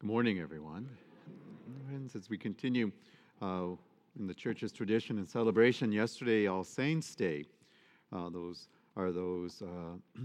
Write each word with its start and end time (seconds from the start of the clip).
Good 0.00 0.06
morning, 0.06 0.38
everyone. 0.38 0.88
As 2.14 2.30
we 2.30 2.38
continue 2.38 2.92
uh, 3.42 3.70
in 4.16 4.28
the 4.28 4.34
church's 4.34 4.70
tradition 4.70 5.18
and 5.18 5.28
celebration, 5.28 5.90
yesterday, 5.90 6.46
All 6.46 6.62
Saints' 6.62 7.16
Day, 7.16 7.46
uh, 8.12 8.30
those 8.30 8.68
are 8.96 9.10
those 9.10 9.60
uh, 9.60 10.20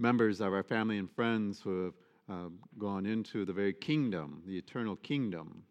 members 0.00 0.40
of 0.40 0.52
our 0.52 0.64
family 0.64 0.98
and 0.98 1.08
friends 1.08 1.60
who 1.60 1.84
have 1.84 1.94
uh, 2.28 2.48
gone 2.76 3.06
into 3.06 3.44
the 3.44 3.52
very 3.52 3.72
kingdom, 3.72 4.42
the 4.44 4.58
eternal 4.58 4.96
kingdom, 4.96 5.62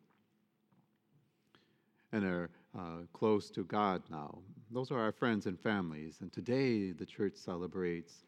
and 2.14 2.24
are 2.24 2.50
uh, 2.80 3.00
close 3.12 3.52
to 3.52 3.66
God 3.66 4.04
now. 4.10 4.38
Those 4.72 4.90
are 4.90 5.02
our 5.02 5.12
friends 5.12 5.48
and 5.48 5.60
families. 5.60 6.20
And 6.22 6.32
today, 6.32 6.94
the 6.94 7.06
church 7.06 7.36
celebrates 7.36 8.24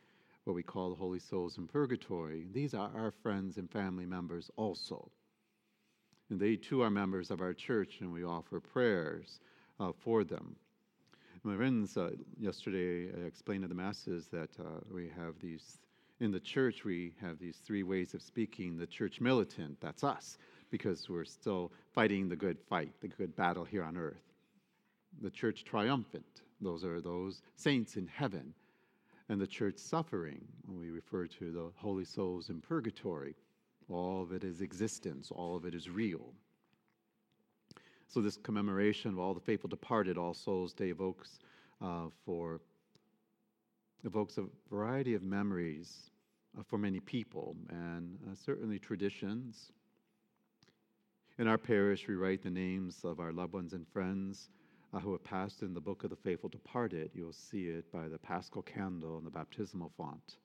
what 0.45 0.55
we 0.55 0.63
call 0.63 0.89
the 0.89 0.95
holy 0.95 1.19
souls 1.19 1.57
in 1.57 1.67
purgatory. 1.67 2.47
These 2.53 2.73
are 2.73 2.91
our 2.95 3.11
friends 3.11 3.57
and 3.57 3.69
family 3.69 4.05
members 4.05 4.49
also. 4.55 5.11
And 6.29 6.39
they 6.39 6.55
too 6.55 6.81
are 6.81 6.89
members 6.89 7.31
of 7.31 7.41
our 7.41 7.53
church, 7.53 7.97
and 7.99 8.13
we 8.13 8.23
offer 8.23 8.59
prayers 8.59 9.39
uh, 9.79 9.91
for 9.97 10.23
them. 10.23 10.55
My 11.43 11.55
friends, 11.55 11.97
uh, 11.97 12.11
yesterday 12.39 13.11
I 13.11 13.25
explained 13.25 13.63
to 13.63 13.67
the 13.67 13.75
masses 13.75 14.27
that 14.31 14.49
uh, 14.59 14.81
we 14.91 15.11
have 15.15 15.33
these, 15.39 15.79
in 16.19 16.31
the 16.31 16.39
church, 16.39 16.85
we 16.85 17.13
have 17.21 17.37
these 17.39 17.57
three 17.57 17.83
ways 17.83 18.13
of 18.13 18.21
speaking. 18.21 18.77
The 18.77 18.87
church 18.87 19.21
militant, 19.21 19.79
that's 19.81 20.03
us, 20.03 20.37
because 20.71 21.09
we're 21.09 21.25
still 21.25 21.71
fighting 21.93 22.29
the 22.29 22.35
good 22.35 22.57
fight, 22.69 22.93
the 23.01 23.07
good 23.07 23.35
battle 23.35 23.63
here 23.63 23.83
on 23.83 23.97
earth. 23.97 24.33
The 25.21 25.29
church 25.29 25.63
triumphant, 25.63 26.41
those 26.61 26.83
are 26.83 27.01
those 27.01 27.41
saints 27.55 27.95
in 27.95 28.07
heaven 28.07 28.53
and 29.29 29.39
the 29.39 29.47
church 29.47 29.77
suffering. 29.77 30.45
When 30.65 30.79
we 30.79 30.89
refer 30.89 31.27
to 31.27 31.51
the 31.51 31.71
holy 31.75 32.05
souls 32.05 32.49
in 32.49 32.61
purgatory. 32.61 33.35
All 33.89 34.23
of 34.23 34.31
it 34.31 34.43
is 34.43 34.61
existence, 34.61 35.29
all 35.31 35.55
of 35.55 35.65
it 35.65 35.75
is 35.75 35.89
real. 35.89 36.33
So, 38.07 38.21
this 38.21 38.37
commemoration 38.37 39.11
of 39.11 39.19
all 39.19 39.33
the 39.33 39.39
faithful 39.39 39.69
departed, 39.69 40.17
All 40.17 40.33
Souls 40.33 40.73
Day, 40.73 40.89
evokes 40.89 41.39
uh, 41.81 42.05
for 42.25 42.61
evokes 44.03 44.37
a 44.37 44.45
variety 44.69 45.15
of 45.15 45.23
memories 45.23 46.11
uh, 46.57 46.63
for 46.63 46.77
many 46.77 46.99
people 46.99 47.55
and 47.69 48.17
uh, 48.29 48.35
certainly 48.35 48.79
traditions. 48.79 49.71
In 51.37 51.47
our 51.47 51.57
parish, 51.57 52.07
we 52.07 52.15
write 52.15 52.43
the 52.43 52.49
names 52.49 53.01
of 53.03 53.19
our 53.19 53.33
loved 53.33 53.53
ones 53.53 53.73
and 53.73 53.87
friends 53.87 54.49
Uh, 54.95 54.99
who 54.99 55.11
have 55.11 55.23
passed 55.25 55.61
in 55.61 55.73
the 55.73 55.81
book 55.81 56.05
of 56.05 56.09
the 56.09 56.15
faithful 56.15 56.47
departed. 56.47 57.11
You'll 57.13 57.33
see 57.33 57.65
it 57.65 57.91
by 57.91 58.07
the 58.07 58.17
paschal 58.17 58.61
candle 58.61 59.17
and 59.17 59.27
the 59.27 59.31
baptismal 59.31 59.91
font. 59.97 60.37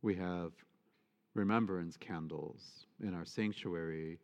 We 0.00 0.14
have 0.14 0.52
remembrance 1.34 1.96
candles 1.96 2.86
in 3.02 3.14
our 3.14 3.24
sanctuary 3.24 4.20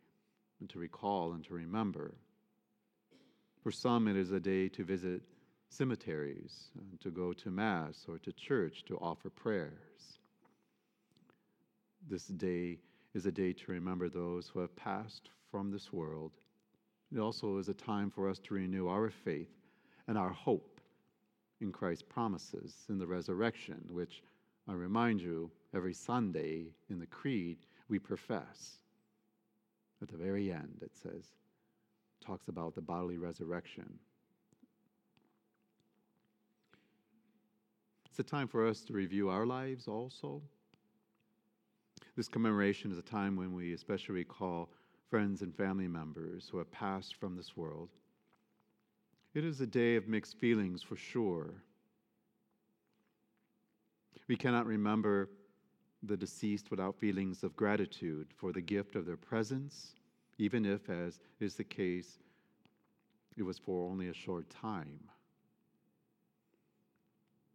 and 0.61 0.69
to 0.69 0.79
recall 0.79 1.33
and 1.33 1.43
to 1.43 1.53
remember. 1.53 2.15
For 3.61 3.71
some, 3.71 4.07
it 4.07 4.15
is 4.15 4.31
a 4.31 4.39
day 4.39 4.69
to 4.69 4.85
visit 4.85 5.21
cemeteries, 5.67 6.69
and 6.77 7.01
to 7.01 7.09
go 7.09 7.33
to 7.33 7.51
Mass 7.51 8.05
or 8.07 8.19
to 8.19 8.31
church 8.31 8.85
to 8.85 8.97
offer 8.99 9.29
prayers. 9.29 10.19
This 12.07 12.27
day 12.27 12.79
is 13.13 13.25
a 13.25 13.31
day 13.31 13.51
to 13.51 13.71
remember 13.71 14.07
those 14.07 14.47
who 14.47 14.59
have 14.59 14.75
passed 14.77 15.29
from 15.51 15.71
this 15.71 15.91
world 15.91 16.31
it 17.13 17.19
also 17.19 17.57
is 17.57 17.69
a 17.69 17.73
time 17.73 18.09
for 18.09 18.29
us 18.29 18.39
to 18.39 18.55
renew 18.55 18.87
our 18.87 19.09
faith 19.09 19.51
and 20.07 20.17
our 20.17 20.31
hope 20.31 20.81
in 21.61 21.71
Christ's 21.71 22.03
promises 22.03 22.73
in 22.89 22.97
the 22.97 23.05
resurrection, 23.05 23.83
which 23.89 24.23
I 24.67 24.73
remind 24.73 25.21
you 25.21 25.51
every 25.75 25.93
Sunday 25.93 26.67
in 26.89 26.99
the 26.99 27.05
Creed 27.05 27.57
we 27.87 27.99
profess. 27.99 28.77
At 30.01 30.09
the 30.09 30.17
very 30.17 30.51
end, 30.51 30.79
it 30.81 30.91
says, 30.95 31.25
talks 32.25 32.47
about 32.47 32.75
the 32.75 32.81
bodily 32.81 33.17
resurrection. 33.17 33.99
It's 38.09 38.19
a 38.19 38.23
time 38.23 38.47
for 38.47 38.67
us 38.67 38.81
to 38.81 38.93
review 38.93 39.29
our 39.29 39.45
lives 39.45 39.87
also. 39.87 40.41
This 42.15 42.27
commemoration 42.27 42.91
is 42.91 42.97
a 42.97 43.03
time 43.03 43.35
when 43.35 43.53
we 43.53 43.73
especially 43.73 44.15
recall 44.15 44.69
friends 45.13 45.43
and 45.43 45.55
family 45.55 45.87
members 45.87 46.49
who 46.51 46.57
have 46.57 46.71
passed 46.71 47.17
from 47.17 47.37
this 47.37 47.55
world. 47.55 47.87
It 49.35 49.45
is 49.45 49.61
a 49.61 49.67
day 49.67 49.95
of 49.95 50.07
mixed 50.07 50.39
feelings 50.39 50.81
for 50.81 50.95
sure. 50.95 51.53
We 54.27 54.35
cannot 54.35 54.65
remember 54.65 55.29
the 56.01 56.17
deceased 56.17 56.71
without 56.71 56.95
feelings 56.95 57.43
of 57.43 57.55
gratitude 57.55 58.25
for 58.35 58.51
the 58.51 58.61
gift 58.61 58.95
of 58.95 59.05
their 59.05 59.15
presence, 59.15 59.91
even 60.39 60.65
if, 60.65 60.89
as 60.89 61.19
is 61.39 61.53
the 61.53 61.63
case, 61.63 62.17
it 63.37 63.43
was 63.43 63.59
for 63.59 63.87
only 63.87 64.09
a 64.09 64.13
short 64.15 64.49
time. 64.49 64.99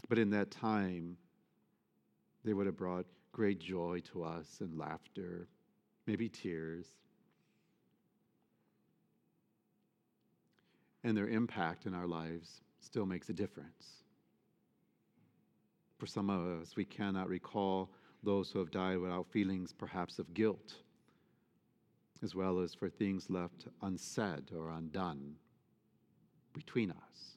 But 0.08 0.20
in 0.20 0.30
that 0.30 0.52
time, 0.52 1.16
they 2.44 2.52
would 2.52 2.66
have 2.66 2.76
brought 2.76 3.06
great 3.32 3.58
joy 3.58 4.00
to 4.12 4.22
us 4.22 4.58
and 4.60 4.78
laughter, 4.78 5.48
maybe 6.06 6.28
tears. 6.28 6.86
And 11.04 11.16
their 11.16 11.28
impact 11.28 11.86
in 11.86 11.94
our 11.94 12.06
lives 12.06 12.60
still 12.80 13.06
makes 13.06 13.28
a 13.28 13.32
difference. 13.32 14.02
For 15.98 16.06
some 16.06 16.30
of 16.30 16.60
us, 16.60 16.76
we 16.76 16.84
cannot 16.84 17.28
recall 17.28 17.90
those 18.22 18.50
who 18.50 18.58
have 18.58 18.70
died 18.70 18.98
without 18.98 19.30
feelings 19.30 19.72
perhaps 19.72 20.18
of 20.18 20.34
guilt, 20.34 20.74
as 22.22 22.34
well 22.34 22.58
as 22.60 22.74
for 22.74 22.88
things 22.88 23.30
left 23.30 23.66
unsaid 23.82 24.50
or 24.56 24.70
undone 24.70 25.34
between 26.52 26.90
us. 26.90 27.36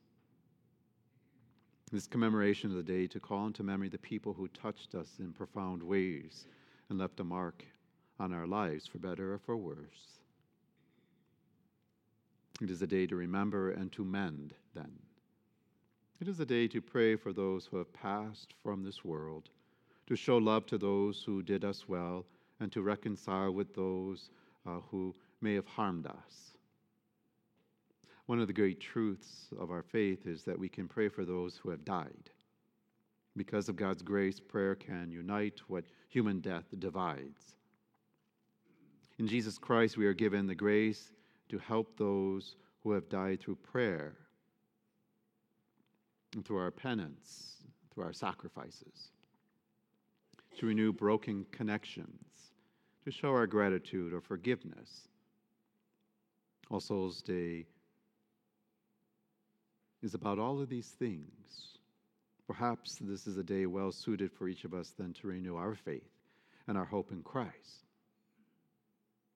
This 1.91 2.07
commemoration 2.07 2.69
of 2.71 2.77
the 2.77 2.83
day 2.83 3.05
to 3.07 3.19
call 3.19 3.47
into 3.47 3.63
memory 3.63 3.89
the 3.89 3.97
people 3.97 4.33
who 4.33 4.47
touched 4.47 4.95
us 4.95 5.17
in 5.19 5.33
profound 5.33 5.83
ways 5.83 6.47
and 6.89 6.97
left 6.97 7.19
a 7.19 7.23
mark 7.23 7.65
on 8.19 8.31
our 8.31 8.47
lives, 8.47 8.87
for 8.87 8.97
better 8.97 9.33
or 9.33 9.39
for 9.39 9.57
worse. 9.57 10.20
It 12.61 12.69
is 12.69 12.83
a 12.83 12.87
day 12.87 13.07
to 13.07 13.15
remember 13.15 13.71
and 13.71 13.91
to 13.93 14.05
mend, 14.05 14.53
then. 14.75 14.91
It 16.19 16.27
is 16.27 16.39
a 16.39 16.45
day 16.45 16.67
to 16.67 16.79
pray 16.79 17.15
for 17.15 17.33
those 17.33 17.65
who 17.65 17.77
have 17.77 17.91
passed 17.91 18.53
from 18.61 18.83
this 18.83 19.03
world, 19.03 19.49
to 20.05 20.15
show 20.15 20.37
love 20.37 20.67
to 20.67 20.77
those 20.77 21.23
who 21.23 21.41
did 21.41 21.65
us 21.65 21.89
well, 21.89 22.23
and 22.59 22.71
to 22.71 22.83
reconcile 22.83 23.51
with 23.51 23.73
those 23.73 24.29
uh, 24.67 24.79
who 24.91 25.15
may 25.41 25.55
have 25.55 25.65
harmed 25.65 26.05
us. 26.05 26.51
One 28.27 28.39
of 28.39 28.45
the 28.45 28.53
great 28.53 28.79
truths 28.79 29.47
of 29.59 29.71
our 29.71 29.81
faith 29.81 30.27
is 30.27 30.43
that 30.43 30.59
we 30.59 30.69
can 30.69 30.87
pray 30.87 31.09
for 31.09 31.25
those 31.25 31.57
who 31.57 31.71
have 31.71 31.83
died. 31.83 32.29
Because 33.35 33.69
of 33.69 33.75
God's 33.75 34.03
grace, 34.03 34.39
prayer 34.39 34.75
can 34.75 35.09
unite 35.09 35.61
what 35.67 35.85
human 36.09 36.41
death 36.41 36.65
divides. 36.77 37.55
In 39.17 39.27
Jesus 39.27 39.57
Christ, 39.57 39.97
we 39.97 40.05
are 40.05 40.13
given 40.13 40.45
the 40.45 40.53
grace 40.53 41.11
to 41.51 41.59
help 41.59 41.97
those 41.97 42.55
who 42.81 42.93
have 42.93 43.09
died 43.09 43.41
through 43.41 43.55
prayer 43.55 44.15
and 46.33 46.45
through 46.45 46.57
our 46.57 46.71
penance, 46.71 47.57
through 47.93 48.05
our 48.05 48.13
sacrifices, 48.13 49.11
to 50.57 50.65
renew 50.65 50.93
broken 50.93 51.45
connections, 51.51 52.53
to 53.03 53.11
show 53.11 53.31
our 53.31 53.47
gratitude 53.47 54.13
or 54.13 54.21
forgiveness. 54.21 55.09
All 56.69 56.79
Souls 56.79 57.21
Day 57.21 57.65
is 60.01 60.13
about 60.13 60.39
all 60.39 60.61
of 60.61 60.69
these 60.69 60.87
things. 60.87 61.79
Perhaps 62.47 62.99
this 63.01 63.27
is 63.27 63.37
a 63.37 63.43
day 63.43 63.65
well 63.65 63.91
suited 63.91 64.31
for 64.31 64.47
each 64.47 64.63
of 64.63 64.73
us 64.73 64.93
then 64.97 65.11
to 65.15 65.27
renew 65.27 65.57
our 65.57 65.75
faith 65.75 66.11
and 66.69 66.77
our 66.77 66.85
hope 66.85 67.11
in 67.11 67.21
Christ. 67.21 67.83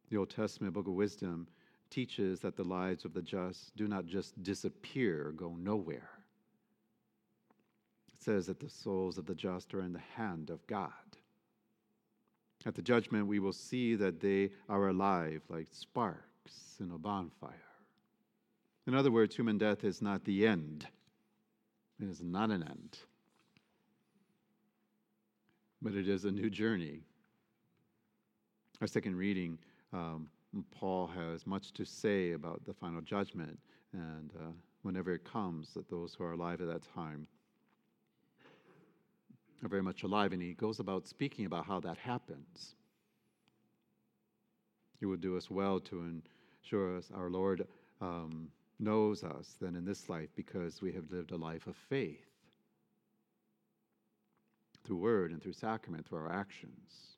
The 0.09 0.15
Old 0.15 0.29
Testament 0.29 0.73
Book 0.73 0.87
of 0.87 0.93
Wisdom 0.93 1.47
teaches 1.95 2.41
that 2.41 2.57
the 2.57 2.63
lives 2.63 3.05
of 3.05 3.13
the 3.13 3.21
just 3.21 3.73
do 3.77 3.87
not 3.87 4.05
just 4.05 4.43
disappear, 4.43 5.31
go 5.37 5.55
nowhere. 5.57 6.09
It 8.13 8.21
says 8.21 8.47
that 8.47 8.59
the 8.59 8.69
souls 8.69 9.17
of 9.17 9.25
the 9.25 9.33
just 9.33 9.73
are 9.73 9.79
in 9.79 9.93
the 9.93 10.03
hand 10.17 10.49
of 10.49 10.67
God. 10.67 10.91
At 12.65 12.75
the 12.75 12.81
judgment, 12.81 13.27
we 13.27 13.39
will 13.39 13.53
see 13.53 13.95
that 13.95 14.19
they 14.19 14.49
are 14.67 14.89
alive 14.89 15.41
like 15.47 15.67
sparks 15.71 16.75
in 16.81 16.91
a 16.91 16.97
bonfire. 16.97 17.53
In 18.87 18.93
other 18.93 19.11
words, 19.11 19.33
human 19.33 19.57
death 19.57 19.85
is 19.85 20.01
not 20.01 20.25
the 20.25 20.45
end, 20.45 20.87
it 22.01 22.09
is 22.09 22.21
not 22.21 22.51
an 22.51 22.63
end, 22.63 22.97
but 25.81 25.93
it 25.93 26.09
is 26.09 26.25
a 26.25 26.31
new 26.31 26.49
journey. 26.49 27.03
Our 28.81 28.87
second 28.87 29.15
reading 29.15 29.57
um, 29.93 30.27
Paul 30.71 31.07
has 31.07 31.45
much 31.45 31.73
to 31.73 31.85
say 31.85 32.31
about 32.31 32.65
the 32.65 32.73
final 32.73 33.01
judgment, 33.01 33.59
and 33.93 34.31
uh, 34.39 34.51
whenever 34.83 35.13
it 35.13 35.23
comes, 35.23 35.73
that 35.73 35.89
those 35.89 36.13
who 36.13 36.23
are 36.23 36.33
alive 36.33 36.61
at 36.61 36.67
that 36.67 36.83
time 36.93 37.27
are 39.63 39.69
very 39.69 39.81
much 39.81 40.03
alive, 40.03 40.31
and 40.31 40.41
he 40.41 40.53
goes 40.53 40.79
about 40.79 41.07
speaking 41.07 41.45
about 41.45 41.65
how 41.65 41.79
that 41.81 41.97
happens. 41.97 42.75
It 45.01 45.07
would 45.07 45.21
do 45.21 45.35
us 45.37 45.49
well 45.49 45.79
to 45.81 46.21
ensure 46.63 46.97
us 46.97 47.11
our 47.13 47.29
Lord 47.29 47.67
um, 48.01 48.49
knows 48.79 49.23
us 49.23 49.55
than 49.59 49.75
in 49.75 49.85
this 49.85 50.09
life 50.09 50.29
because 50.35 50.81
we 50.81 50.91
have 50.93 51.11
lived 51.11 51.31
a 51.31 51.37
life 51.37 51.67
of 51.67 51.75
faith 51.75 52.25
through 54.85 54.97
word 54.97 55.31
and 55.31 55.41
through 55.41 55.53
sacrament, 55.53 56.07
through 56.07 56.19
our 56.19 56.31
actions. 56.31 57.17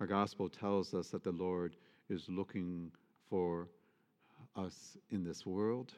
Our 0.00 0.06
gospel 0.06 0.48
tells 0.48 0.94
us 0.94 1.08
that 1.08 1.22
the 1.22 1.32
Lord 1.32 1.76
is 2.08 2.26
looking 2.28 2.90
for 3.28 3.68
us 4.56 4.96
in 5.10 5.24
this 5.24 5.46
world, 5.46 5.92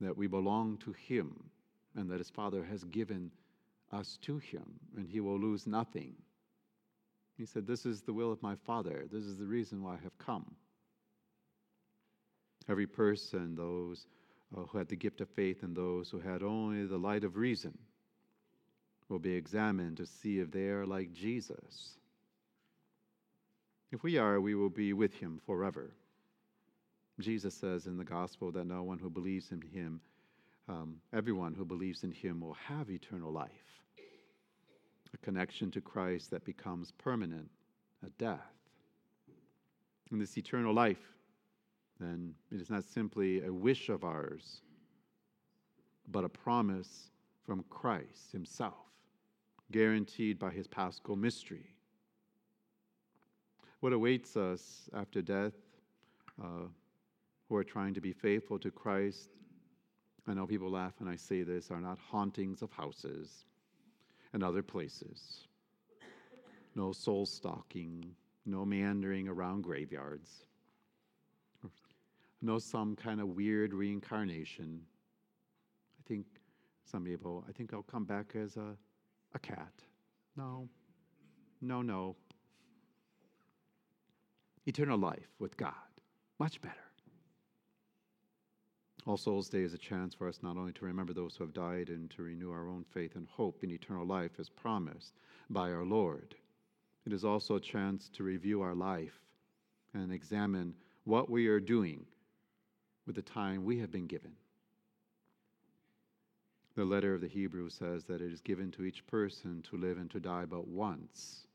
that 0.00 0.16
we 0.16 0.26
belong 0.26 0.78
to 0.78 0.92
Him, 0.92 1.50
and 1.94 2.10
that 2.10 2.18
His 2.18 2.30
Father 2.30 2.64
has 2.64 2.84
given 2.84 3.30
us 3.92 4.18
to 4.22 4.38
Him, 4.38 4.64
and 4.96 5.06
He 5.06 5.20
will 5.20 5.38
lose 5.38 5.66
nothing. 5.66 6.14
He 7.36 7.44
said, 7.44 7.66
This 7.66 7.86
is 7.86 8.02
the 8.02 8.12
will 8.12 8.32
of 8.32 8.42
my 8.42 8.56
Father. 8.66 9.06
This 9.10 9.24
is 9.24 9.36
the 9.36 9.46
reason 9.46 9.82
why 9.82 9.94
I 9.94 10.02
have 10.02 10.16
come. 10.18 10.54
Every 12.68 12.86
person, 12.86 13.54
those 13.54 14.06
uh, 14.56 14.62
who 14.62 14.78
had 14.78 14.88
the 14.88 14.96
gift 14.96 15.20
of 15.20 15.28
faith 15.30 15.62
and 15.62 15.76
those 15.76 16.10
who 16.10 16.18
had 16.18 16.42
only 16.42 16.86
the 16.86 16.98
light 16.98 17.24
of 17.24 17.36
reason, 17.36 17.76
will 19.08 19.18
be 19.18 19.34
examined 19.34 19.98
to 19.98 20.06
see 20.06 20.40
if 20.40 20.50
they 20.50 20.68
are 20.68 20.86
like 20.86 21.12
Jesus. 21.12 21.98
If 23.96 24.02
we 24.02 24.18
are, 24.18 24.42
we 24.42 24.54
will 24.54 24.68
be 24.68 24.92
with 24.92 25.14
him 25.14 25.40
forever. 25.46 25.94
Jesus 27.18 27.54
says 27.54 27.86
in 27.86 27.96
the 27.96 28.04
gospel 28.04 28.52
that 28.52 28.66
no 28.66 28.82
one 28.82 28.98
who 28.98 29.08
believes 29.08 29.52
in 29.52 29.62
him, 29.62 30.02
um, 30.68 30.96
everyone 31.14 31.54
who 31.54 31.64
believes 31.64 32.04
in 32.04 32.12
him 32.12 32.42
will 32.42 32.58
have 32.68 32.90
eternal 32.90 33.32
life, 33.32 33.80
a 35.14 35.16
connection 35.24 35.70
to 35.70 35.80
Christ 35.80 36.30
that 36.30 36.44
becomes 36.44 36.92
permanent 36.98 37.48
at 38.04 38.18
death. 38.18 38.52
And 40.10 40.20
this 40.20 40.36
eternal 40.36 40.74
life, 40.74 41.14
then, 41.98 42.34
it 42.52 42.60
is 42.60 42.68
not 42.68 42.84
simply 42.84 43.44
a 43.44 43.50
wish 43.50 43.88
of 43.88 44.04
ours, 44.04 44.60
but 46.08 46.22
a 46.22 46.28
promise 46.28 47.08
from 47.46 47.64
Christ 47.70 48.30
himself 48.30 48.74
guaranteed 49.72 50.38
by 50.38 50.50
his 50.50 50.66
paschal 50.66 51.16
mystery. 51.16 51.75
What 53.80 53.92
awaits 53.92 54.36
us 54.36 54.88
after 54.94 55.22
death, 55.22 55.54
uh, 56.42 56.68
who 57.48 57.56
are 57.56 57.64
trying 57.64 57.94
to 57.94 58.00
be 58.00 58.12
faithful 58.12 58.58
to 58.58 58.70
Christ, 58.70 59.30
I 60.26 60.34
know 60.34 60.46
people 60.46 60.70
laugh 60.70 60.94
when 60.98 61.08
I 61.08 61.16
say 61.16 61.42
this, 61.42 61.70
are 61.70 61.80
not 61.80 61.98
hauntings 61.98 62.62
of 62.62 62.72
houses 62.72 63.44
and 64.32 64.42
other 64.42 64.62
places. 64.62 65.46
No 66.74 66.92
soul 66.92 67.26
stalking, 67.26 68.14
no 68.44 68.64
meandering 68.64 69.28
around 69.28 69.62
graveyards, 69.62 70.46
no 72.42 72.58
some 72.58 72.96
kind 72.96 73.20
of 73.20 73.28
weird 73.28 73.72
reincarnation. 73.72 74.82
I 76.00 76.02
think 76.08 76.26
some 76.84 77.04
people, 77.04 77.44
I 77.48 77.52
think 77.52 77.72
I'll 77.72 77.82
come 77.82 78.04
back 78.04 78.34
as 78.34 78.56
a 78.56 78.76
a 79.36 79.38
cat. 79.38 79.72
No, 80.36 80.68
no, 81.60 81.82
no. 81.82 82.16
Eternal 84.66 84.98
life 84.98 85.28
with 85.38 85.56
God, 85.56 85.72
much 86.38 86.60
better. 86.60 86.74
All 89.06 89.16
Souls 89.16 89.48
Day 89.48 89.62
is 89.62 89.72
a 89.72 89.78
chance 89.78 90.14
for 90.14 90.28
us 90.28 90.40
not 90.42 90.56
only 90.56 90.72
to 90.72 90.84
remember 90.84 91.12
those 91.12 91.36
who 91.36 91.44
have 91.44 91.54
died 91.54 91.88
and 91.90 92.10
to 92.10 92.22
renew 92.22 92.50
our 92.50 92.68
own 92.68 92.84
faith 92.92 93.14
and 93.14 93.28
hope 93.28 93.62
in 93.62 93.70
eternal 93.70 94.04
life 94.04 94.32
as 94.40 94.48
promised 94.48 95.14
by 95.48 95.70
our 95.70 95.84
Lord. 95.84 96.34
It 97.06 97.12
is 97.12 97.24
also 97.24 97.54
a 97.54 97.60
chance 97.60 98.08
to 98.14 98.24
review 98.24 98.62
our 98.62 98.74
life 98.74 99.20
and 99.94 100.12
examine 100.12 100.74
what 101.04 101.30
we 101.30 101.46
are 101.46 101.60
doing 101.60 102.04
with 103.06 103.14
the 103.14 103.22
time 103.22 103.64
we 103.64 103.78
have 103.78 103.92
been 103.92 104.08
given. 104.08 104.32
The 106.74 106.84
letter 106.84 107.14
of 107.14 107.20
the 107.20 107.28
Hebrews 107.28 107.74
says 107.74 108.04
that 108.04 108.20
it 108.20 108.32
is 108.32 108.40
given 108.40 108.72
to 108.72 108.84
each 108.84 109.06
person 109.06 109.62
to 109.70 109.76
live 109.76 109.98
and 109.98 110.10
to 110.10 110.18
die 110.18 110.44
but 110.44 110.66
once. 110.66 111.45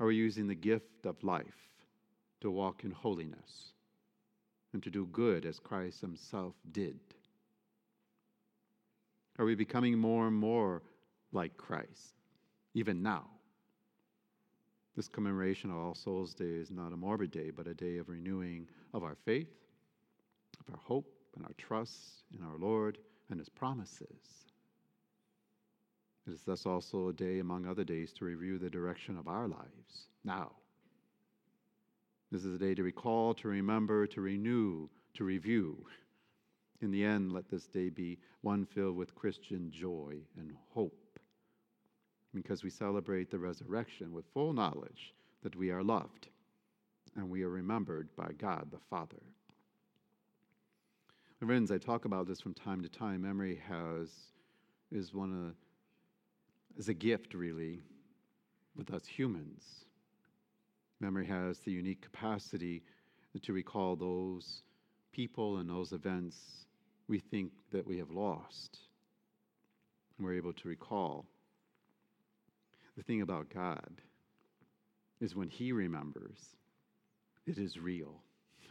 Are 0.00 0.06
we 0.06 0.16
using 0.16 0.46
the 0.46 0.54
gift 0.54 1.04
of 1.04 1.22
life 1.22 1.44
to 2.40 2.50
walk 2.50 2.84
in 2.84 2.90
holiness 2.90 3.74
and 4.72 4.82
to 4.82 4.90
do 4.90 5.04
good 5.04 5.44
as 5.44 5.58
Christ 5.58 6.00
Himself 6.00 6.54
did? 6.72 6.98
Are 9.38 9.44
we 9.44 9.54
becoming 9.54 9.98
more 9.98 10.26
and 10.26 10.36
more 10.36 10.82
like 11.32 11.58
Christ, 11.58 12.14
even 12.72 13.02
now? 13.02 13.26
This 14.96 15.06
commemoration 15.06 15.70
of 15.70 15.76
All 15.76 15.94
Souls 15.94 16.32
Day 16.32 16.44
is 16.44 16.70
not 16.70 16.94
a 16.94 16.96
morbid 16.96 17.30
day, 17.30 17.50
but 17.50 17.66
a 17.66 17.74
day 17.74 17.98
of 17.98 18.08
renewing 18.08 18.68
of 18.94 19.04
our 19.04 19.16
faith, 19.26 19.52
of 20.60 20.74
our 20.74 20.80
hope, 20.82 21.12
and 21.36 21.44
our 21.44 21.52
trust 21.58 22.24
in 22.34 22.42
our 22.42 22.56
Lord 22.58 22.96
and 23.28 23.38
His 23.38 23.50
promises. 23.50 24.49
It 26.30 26.34
is 26.34 26.42
thus 26.42 26.64
also 26.64 27.08
a 27.08 27.12
day, 27.12 27.40
among 27.40 27.66
other 27.66 27.82
days, 27.82 28.12
to 28.12 28.24
review 28.24 28.56
the 28.56 28.70
direction 28.70 29.16
of 29.18 29.26
our 29.26 29.48
lives 29.48 30.06
now. 30.22 30.52
This 32.30 32.44
is 32.44 32.54
a 32.54 32.58
day 32.58 32.72
to 32.76 32.84
recall, 32.84 33.34
to 33.34 33.48
remember, 33.48 34.06
to 34.06 34.20
renew, 34.20 34.88
to 35.14 35.24
review. 35.24 35.84
In 36.82 36.92
the 36.92 37.04
end, 37.04 37.32
let 37.32 37.48
this 37.50 37.66
day 37.66 37.88
be 37.88 38.16
one 38.42 38.64
filled 38.64 38.96
with 38.96 39.16
Christian 39.16 39.72
joy 39.72 40.18
and 40.38 40.52
hope, 40.72 41.18
because 42.32 42.62
we 42.62 42.70
celebrate 42.70 43.28
the 43.32 43.38
resurrection 43.40 44.12
with 44.12 44.24
full 44.32 44.52
knowledge 44.52 45.12
that 45.42 45.56
we 45.56 45.72
are 45.72 45.82
loved 45.82 46.28
and 47.16 47.28
we 47.28 47.42
are 47.42 47.50
remembered 47.50 48.08
by 48.14 48.30
God 48.38 48.68
the 48.70 48.78
Father. 48.88 49.22
Friends, 51.44 51.72
I 51.72 51.78
talk 51.78 52.04
about 52.04 52.28
this 52.28 52.40
from 52.40 52.54
time 52.54 52.82
to 52.82 52.88
time. 52.88 53.22
Memory 53.22 53.60
has 53.68 54.10
is 54.92 55.12
one 55.12 55.32
of 55.32 55.54
is 56.78 56.88
a 56.88 56.94
gift 56.94 57.34
really 57.34 57.80
with 58.76 58.92
us 58.92 59.06
humans. 59.06 59.62
Memory 61.00 61.26
has 61.26 61.58
the 61.60 61.70
unique 61.70 62.02
capacity 62.02 62.82
to 63.42 63.52
recall 63.52 63.96
those 63.96 64.62
people 65.12 65.58
and 65.58 65.68
those 65.68 65.92
events 65.92 66.36
we 67.08 67.18
think 67.18 67.52
that 67.72 67.86
we 67.86 67.98
have 67.98 68.10
lost. 68.10 68.78
We're 70.18 70.34
able 70.34 70.52
to 70.52 70.68
recall. 70.68 71.26
The 72.96 73.02
thing 73.02 73.22
about 73.22 73.52
God 73.52 74.00
is 75.20 75.34
when 75.34 75.48
He 75.48 75.72
remembers, 75.72 76.38
it 77.46 77.58
is 77.58 77.78
real. 77.78 78.20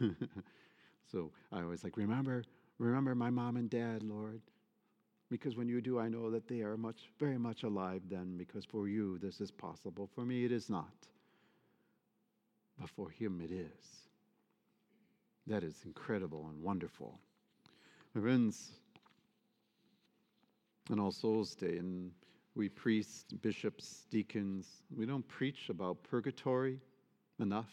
so 1.12 1.32
I 1.52 1.62
always 1.62 1.82
like, 1.84 1.96
remember 1.96 2.44
Remember 2.80 3.14
my 3.14 3.28
mom 3.28 3.58
and 3.58 3.68
dad, 3.68 4.02
Lord, 4.02 4.40
because 5.30 5.56
when 5.56 5.68
you 5.68 5.80
do, 5.80 5.98
I 5.98 6.08
know 6.08 6.30
that 6.30 6.48
they 6.48 6.60
are 6.62 6.76
much, 6.76 7.10
very 7.18 7.38
much 7.38 7.62
alive 7.62 8.02
then, 8.10 8.36
because 8.36 8.64
for 8.64 8.88
you 8.88 9.18
this 9.18 9.40
is 9.40 9.50
possible. 9.50 10.08
For 10.14 10.24
me, 10.24 10.44
it 10.44 10.52
is 10.52 10.68
not. 10.68 10.92
But 12.78 12.90
for 12.90 13.10
him, 13.10 13.40
it 13.40 13.52
is. 13.52 14.08
That 15.46 15.62
is 15.62 15.76
incredible 15.84 16.46
and 16.48 16.62
wonderful. 16.62 17.18
My 18.14 18.20
friends, 18.20 18.72
on 20.90 20.98
All 20.98 21.12
Souls 21.12 21.54
Day, 21.54 21.76
and 21.76 22.10
we 22.56 22.68
priests, 22.68 23.32
bishops, 23.32 24.06
deacons, 24.10 24.66
we 24.96 25.06
don't 25.06 25.26
preach 25.28 25.68
about 25.68 26.02
purgatory 26.02 26.80
enough 27.38 27.70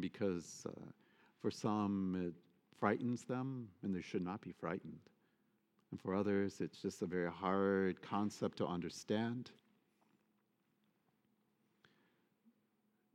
because 0.00 0.66
uh, 0.68 0.72
for 1.40 1.50
some 1.50 2.26
it 2.26 2.34
frightens 2.80 3.22
them, 3.24 3.68
and 3.82 3.94
they 3.94 4.02
should 4.02 4.24
not 4.24 4.40
be 4.40 4.52
frightened. 4.52 4.98
And 5.90 6.00
for 6.00 6.14
others, 6.14 6.60
it's 6.60 6.78
just 6.78 7.02
a 7.02 7.06
very 7.06 7.30
hard 7.30 8.02
concept 8.02 8.58
to 8.58 8.66
understand. 8.66 9.50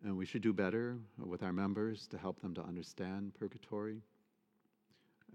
And 0.04 0.18
we 0.18 0.26
should 0.26 0.42
do 0.42 0.54
better 0.54 0.98
with 1.24 1.44
our 1.44 1.54
members 1.54 2.08
to 2.08 2.18
help 2.18 2.42
them 2.42 2.56
to 2.56 2.62
understand 2.62 3.34
purgatory. 3.36 4.02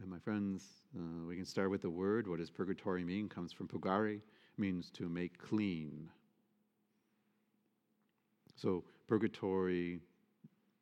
And 0.00 0.10
my 0.10 0.18
friends, 0.18 0.64
uh, 0.96 1.24
we 1.26 1.36
can 1.36 1.44
start 1.44 1.70
with 1.70 1.82
the 1.82 1.90
word. 1.90 2.26
What 2.26 2.38
does 2.38 2.50
purgatory 2.50 3.04
mean? 3.04 3.28
Comes 3.28 3.52
from 3.52 3.68
purgare, 3.68 4.20
means 4.58 4.90
to 4.90 5.08
make 5.08 5.38
clean. 5.38 6.10
So 8.56 8.84
purgatory 9.06 10.00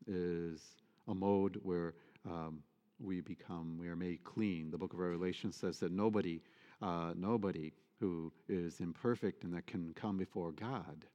is 0.06 0.60
a 1.08 1.14
mode 1.14 1.60
where 1.62 1.94
um, 2.24 2.62
we 2.98 3.20
become, 3.20 3.76
we 3.78 3.88
are 3.88 3.96
made 3.96 4.24
clean. 4.24 4.70
The 4.70 4.78
book 4.78 4.92
of 4.92 4.98
Revelation 4.98 5.52
says 5.52 5.78
that 5.80 5.92
nobody, 5.92 6.40
uh, 6.80 7.12
nobody 7.16 7.72
who 8.00 8.32
is 8.48 8.80
imperfect 8.80 9.44
and 9.44 9.52
that 9.54 9.66
can 9.66 9.92
come 9.94 10.16
before 10.16 10.52
God. 10.52 11.06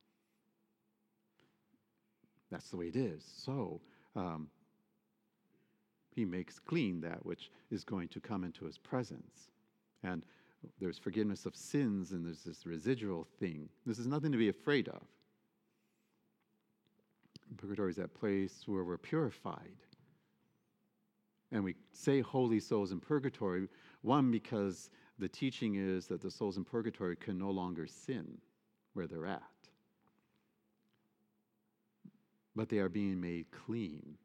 That's 2.52 2.70
the 2.70 2.78
way 2.78 2.88
it 2.88 2.96
is. 2.96 3.24
So, 3.44 3.82
um, 4.16 4.50
he 6.16 6.26
makes 6.26 6.60
clean 6.60 7.02
that 7.02 7.26
which 7.26 7.52
is 7.72 7.84
going 7.84 8.08
to 8.10 8.20
come 8.20 8.44
into 8.44 8.66
his 8.66 8.78
presence. 8.78 9.50
And 10.04 10.26
there's 10.80 10.98
forgiveness 10.98 11.46
of 11.46 11.56
sins 11.56 12.12
and 12.12 12.26
there's 12.26 12.44
this 12.44 12.66
residual 12.66 13.28
thing. 13.40 13.70
This 13.86 14.00
is 14.00 14.08
nothing 14.08 14.32
to 14.32 14.38
be 14.38 14.50
afraid 14.50 14.88
of. 14.90 15.02
Purgatory 17.58 17.92
is 17.92 17.96
that 17.98 18.14
place 18.14 18.64
where 18.66 18.84
we're 18.84 18.98
purified. 18.98 19.78
And 21.52 21.64
we 21.64 21.76
say 21.92 22.22
holy 22.22 22.60
souls 22.60 22.92
in 22.92 23.00
purgatory, 23.00 23.68
one, 24.02 24.32
because 24.32 24.90
the 25.18 25.28
teaching 25.28 25.76
is 25.76 26.08
that 26.08 26.22
the 26.22 26.32
souls 26.32 26.58
in 26.58 26.64
purgatory 26.64 27.16
can 27.16 27.38
no 27.38 27.50
longer 27.50 27.88
sin 27.88 28.38
where 28.94 29.08
they're 29.08 29.26
at. 29.26 29.42
But 32.56 32.70
they 32.70 32.78
are 32.80 32.90
being 32.90 33.20
made 33.20 33.48
clean. 33.52 34.18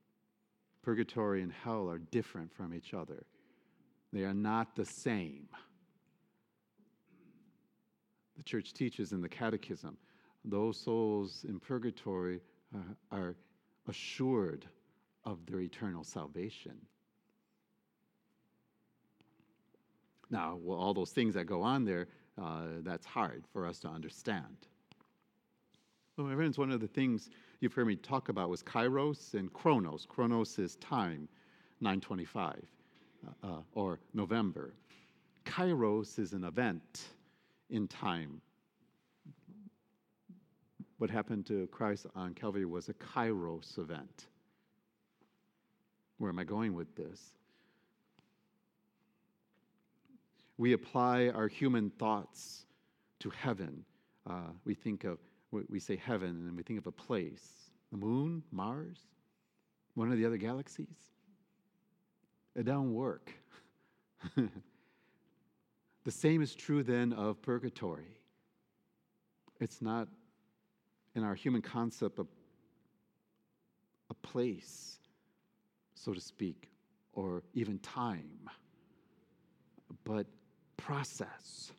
Purgatory 0.83 1.43
and 1.43 1.53
hell 1.53 1.89
are 1.89 1.99
different 1.99 2.53
from 2.53 2.75
each 2.75 2.93
other, 2.93 3.25
they 4.13 4.25
are 4.25 4.35
not 4.35 4.77
the 4.77 4.85
same. 4.85 5.49
The 8.37 8.43
church 8.43 8.75
teaches 8.75 9.13
in 9.13 9.21
the 9.21 9.29
catechism 9.29 9.97
those 10.45 10.79
souls 10.79 11.45
in 11.49 11.59
purgatory 11.59 12.41
uh, 12.75 12.79
are 13.11 13.35
assured 13.89 14.67
of 15.25 15.45
their 15.47 15.61
eternal 15.61 16.05
salvation. 16.05 16.77
Now, 20.35 20.59
well, 20.61 20.77
all 20.77 20.93
those 20.93 21.13
things 21.13 21.35
that 21.35 21.45
go 21.45 21.63
on 21.63 21.85
there, 21.85 22.09
uh, 22.43 22.63
that's 22.83 23.07
hard 23.07 23.45
for 23.53 23.65
us 23.65 23.79
to 23.79 23.89
understand. 23.89 24.67
Well, 26.17 26.27
my 26.27 26.35
friends, 26.35 26.59
one 26.59 26.73
of 26.73 26.81
the 26.81 26.89
things 26.89 27.31
you've 27.61 27.73
heard 27.73 27.87
me 27.87 27.95
talk 27.95 28.31
about 28.31 28.51
was 28.51 28.61
kairos 28.61 29.35
and 29.35 29.53
chronos. 29.53 30.07
Chronos 30.09 30.59
is 30.59 30.75
time, 30.77 31.29
925, 31.81 32.67
uh, 33.25 33.47
uh, 33.47 33.61
or 33.75 34.01
November. 34.13 34.75
Kairos 35.45 36.19
is 36.19 36.33
an 36.33 36.43
event 36.43 37.05
in 37.71 37.87
time. 37.87 38.41
What 40.99 41.11
happened 41.11 41.47
to 41.47 41.69
Christ 41.69 42.07
on 42.17 42.35
Calvary 42.35 42.65
was 42.65 42.89
a 42.89 42.95
kairos 42.95 43.79
event. 43.79 44.27
Where 46.19 46.31
am 46.31 46.41
I 46.41 46.45
going 46.45 46.75
with 46.75 46.93
this? 46.97 47.35
We 50.57 50.73
apply 50.73 51.29
our 51.29 51.49
human 51.49 51.91
thoughts 51.91 52.67
to 53.21 53.31
heaven. 53.31 53.85
Uh, 54.29 54.53
we 54.65 54.75
think 54.75 55.05
of, 55.05 55.19
we 55.51 55.79
say 55.79 55.97
heaven, 55.97 56.47
and 56.49 56.57
we 56.57 56.63
think 56.63 56.79
of 56.79 56.87
a 56.87 56.93
place 56.93 57.71
the 57.91 57.99
moon, 57.99 58.43
Mars, 58.51 58.99
one 59.95 60.11
of 60.11 60.19
the 60.19 60.27
other 60.27 60.37
galaxies. 60.37 61.13
It 62.57 62.65
doesn't 62.65 62.93
work. 62.93 63.31
the 66.05 66.11
same 66.11 66.43
is 66.43 66.57
true 66.57 66.83
then 66.83 67.13
of 67.13 67.41
purgatory. 67.41 68.19
It's 69.61 69.81
not 69.81 70.09
in 71.15 71.23
our 71.23 71.35
human 71.35 71.63
concept 71.63 72.19
of 72.19 72.27
a 74.11 74.15
place, 74.15 74.99
so 75.95 76.13
to 76.13 76.21
speak, 76.21 76.69
or 77.13 77.45
even 77.55 77.79
time, 77.79 78.51
but 80.03 80.27
process. 80.85 81.73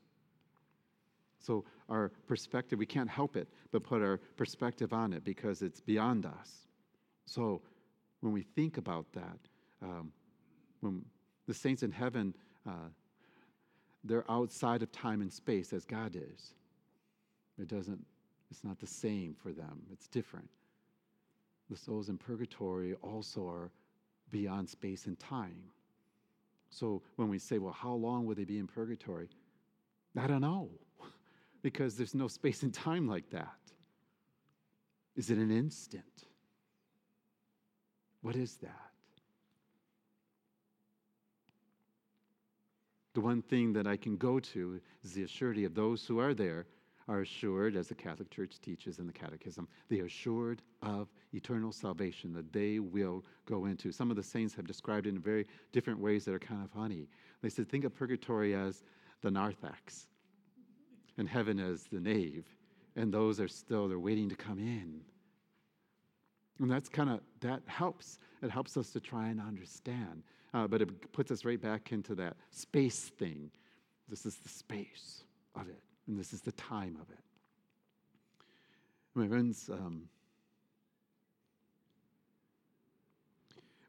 So, 1.39 1.63
our 1.89 2.09
perspective, 2.25 2.79
we 2.79 2.87
can't 2.87 3.09
help 3.09 3.35
it 3.35 3.47
but 3.71 3.83
put 3.83 4.01
our 4.01 4.17
perspective 4.35 4.93
on 4.93 5.13
it 5.13 5.23
because 5.23 5.61
it's 5.61 5.79
beyond 5.79 6.25
us. 6.25 6.67
So, 7.25 7.61
when 8.21 8.33
we 8.33 8.41
think 8.41 8.77
about 8.77 9.05
that, 9.13 9.37
um, 9.83 10.11
when 10.81 11.05
the 11.45 11.53
saints 11.53 11.83
in 11.83 11.91
heaven, 11.91 12.33
uh, 12.67 12.89
they're 14.03 14.29
outside 14.29 14.81
of 14.81 14.91
time 14.91 15.21
and 15.21 15.31
space 15.31 15.71
as 15.71 15.85
God 15.85 16.15
is. 16.15 16.55
It 17.59 17.67
doesn't, 17.67 18.03
it's 18.49 18.63
not 18.63 18.79
the 18.79 18.87
same 18.87 19.35
for 19.35 19.51
them, 19.51 19.83
it's 19.91 20.07
different. 20.07 20.49
The 21.69 21.77
souls 21.77 22.09
in 22.09 22.17
purgatory 22.17 22.95
also 23.01 23.47
are 23.47 23.71
beyond 24.31 24.67
space 24.67 25.05
and 25.05 25.19
time. 25.19 25.57
So 26.75 27.01
when 27.15 27.29
we 27.29 27.39
say, 27.39 27.57
well, 27.57 27.71
how 27.71 27.93
long 27.93 28.25
will 28.25 28.35
they 28.35 28.43
be 28.43 28.59
in 28.59 28.67
purgatory? 28.67 29.29
I 30.19 30.27
don't 30.27 30.41
know, 30.41 30.69
because 31.61 31.95
there's 31.95 32.13
no 32.13 32.27
space 32.27 32.63
and 32.63 32.73
time 32.73 33.07
like 33.07 33.29
that. 33.29 33.55
Is 35.15 35.29
it 35.29 35.37
an 35.37 35.51
instant? 35.51 36.25
What 38.21 38.35
is 38.35 38.57
that? 38.57 38.91
The 43.13 43.21
one 43.21 43.41
thing 43.41 43.71
that 43.71 43.87
I 43.87 43.95
can 43.95 44.17
go 44.17 44.41
to 44.41 44.81
is 45.01 45.13
the 45.13 45.23
assurity 45.23 45.65
of 45.65 45.75
those 45.75 46.05
who 46.05 46.19
are 46.19 46.33
there 46.33 46.65
are 47.07 47.21
assured, 47.21 47.75
as 47.75 47.87
the 47.87 47.95
Catholic 47.95 48.31
Church 48.31 48.59
teaches 48.59 48.99
in 48.99 49.05
the 49.05 49.13
Catechism, 49.13 49.67
they 49.89 49.99
are 49.99 50.05
assured 50.05 50.61
of 50.81 51.07
eternal 51.33 51.71
salvation 51.71 52.33
that 52.33 52.51
they 52.51 52.79
will 52.79 53.23
go 53.45 53.65
into. 53.65 53.91
Some 53.91 54.09
of 54.09 54.17
the 54.17 54.23
saints 54.23 54.55
have 54.55 54.65
described 54.65 55.05
it 55.05 55.09
in 55.09 55.19
very 55.19 55.45
different 55.71 55.99
ways 55.99 56.25
that 56.25 56.33
are 56.33 56.39
kind 56.39 56.63
of 56.63 56.71
funny. 56.71 57.07
They 57.41 57.49
said, 57.49 57.69
think 57.69 57.85
of 57.85 57.93
purgatory 57.93 58.55
as 58.55 58.83
the 59.21 59.29
narthex, 59.29 60.07
and 61.17 61.29
heaven 61.29 61.59
as 61.59 61.83
the 61.83 61.99
nave, 61.99 62.45
and 62.95 63.13
those 63.13 63.39
are 63.39 63.47
still, 63.47 63.87
they're 63.87 63.99
waiting 63.99 64.29
to 64.29 64.35
come 64.35 64.59
in. 64.59 65.01
And 66.59 66.71
that's 66.71 66.89
kind 66.89 67.09
of, 67.09 67.19
that 67.41 67.61
helps. 67.67 68.19
It 68.41 68.49
helps 68.49 68.77
us 68.77 68.89
to 68.91 68.99
try 68.99 69.27
and 69.27 69.39
understand. 69.39 70.23
Uh, 70.53 70.67
but 70.67 70.81
it 70.81 71.11
puts 71.11 71.31
us 71.31 71.43
right 71.43 71.61
back 71.61 71.91
into 71.91 72.15
that 72.15 72.37
space 72.51 73.11
thing. 73.17 73.51
This 74.07 74.25
is 74.25 74.35
the 74.37 74.49
space 74.49 75.23
of 75.55 75.67
it 75.67 75.81
and 76.07 76.19
this 76.19 76.33
is 76.33 76.41
the 76.41 76.51
time 76.53 76.97
of 77.01 77.09
it. 77.09 77.19
My 79.13 79.27
friends, 79.27 79.69
um, 79.71 80.09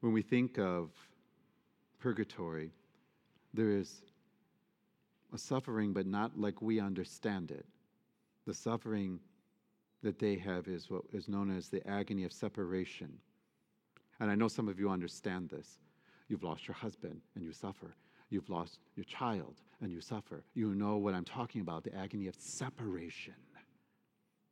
when 0.00 0.12
we 0.12 0.22
think 0.22 0.58
of 0.58 0.90
purgatory, 1.98 2.70
there 3.52 3.70
is 3.70 4.02
a 5.34 5.38
suffering, 5.38 5.92
but 5.92 6.06
not 6.06 6.38
like 6.38 6.62
we 6.62 6.78
understand 6.78 7.50
it. 7.50 7.66
The 8.46 8.54
suffering 8.54 9.18
that 10.02 10.18
they 10.18 10.36
have 10.36 10.68
is 10.68 10.88
what 10.88 11.02
is 11.12 11.28
known 11.28 11.54
as 11.56 11.68
the 11.68 11.86
agony 11.88 12.24
of 12.24 12.32
separation. 12.32 13.12
And 14.20 14.30
I 14.30 14.36
know 14.36 14.48
some 14.48 14.68
of 14.68 14.78
you 14.78 14.88
understand 14.88 15.50
this. 15.50 15.78
You've 16.28 16.44
lost 16.44 16.68
your 16.68 16.76
husband 16.76 17.20
and 17.34 17.44
you 17.44 17.52
suffer. 17.52 17.94
You've 18.30 18.48
lost 18.48 18.78
your 18.96 19.04
child 19.04 19.54
and 19.80 19.92
you 19.92 20.00
suffer. 20.00 20.44
You 20.54 20.74
know 20.74 20.96
what 20.96 21.14
I'm 21.14 21.24
talking 21.24 21.60
about 21.60 21.84
the 21.84 21.94
agony 21.94 22.26
of 22.26 22.34
separation. 22.38 23.34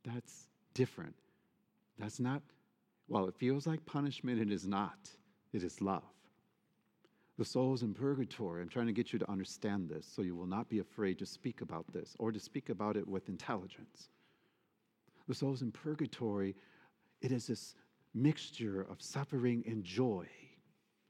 That's 0.03 0.49
different. 0.73 1.15
That's 1.97 2.19
not, 2.19 2.41
well, 3.07 3.27
it 3.27 3.35
feels 3.35 3.65
like 3.65 3.85
punishment, 3.85 4.39
it 4.39 4.51
is 4.51 4.67
not. 4.67 5.09
It 5.53 5.63
is 5.63 5.81
love. 5.81 6.03
The 7.37 7.45
souls 7.45 7.83
in 7.83 7.93
purgatory, 7.93 8.61
I'm 8.61 8.69
trying 8.69 8.87
to 8.87 8.93
get 8.93 9.11
you 9.11 9.19
to 9.19 9.29
understand 9.29 9.89
this 9.89 10.07
so 10.09 10.21
you 10.21 10.35
will 10.35 10.45
not 10.45 10.69
be 10.69 10.79
afraid 10.79 11.19
to 11.19 11.25
speak 11.25 11.61
about 11.61 11.85
this 11.91 12.15
or 12.17 12.31
to 12.31 12.39
speak 12.39 12.69
about 12.69 12.95
it 12.95 13.05
with 13.05 13.27
intelligence. 13.27 14.09
The 15.27 15.35
souls 15.35 15.61
in 15.61 15.71
purgatory, 15.71 16.55
it 17.21 17.31
is 17.31 17.47
this 17.47 17.75
mixture 18.13 18.81
of 18.89 19.01
suffering 19.01 19.63
and 19.67 19.83
joy. 19.83 20.27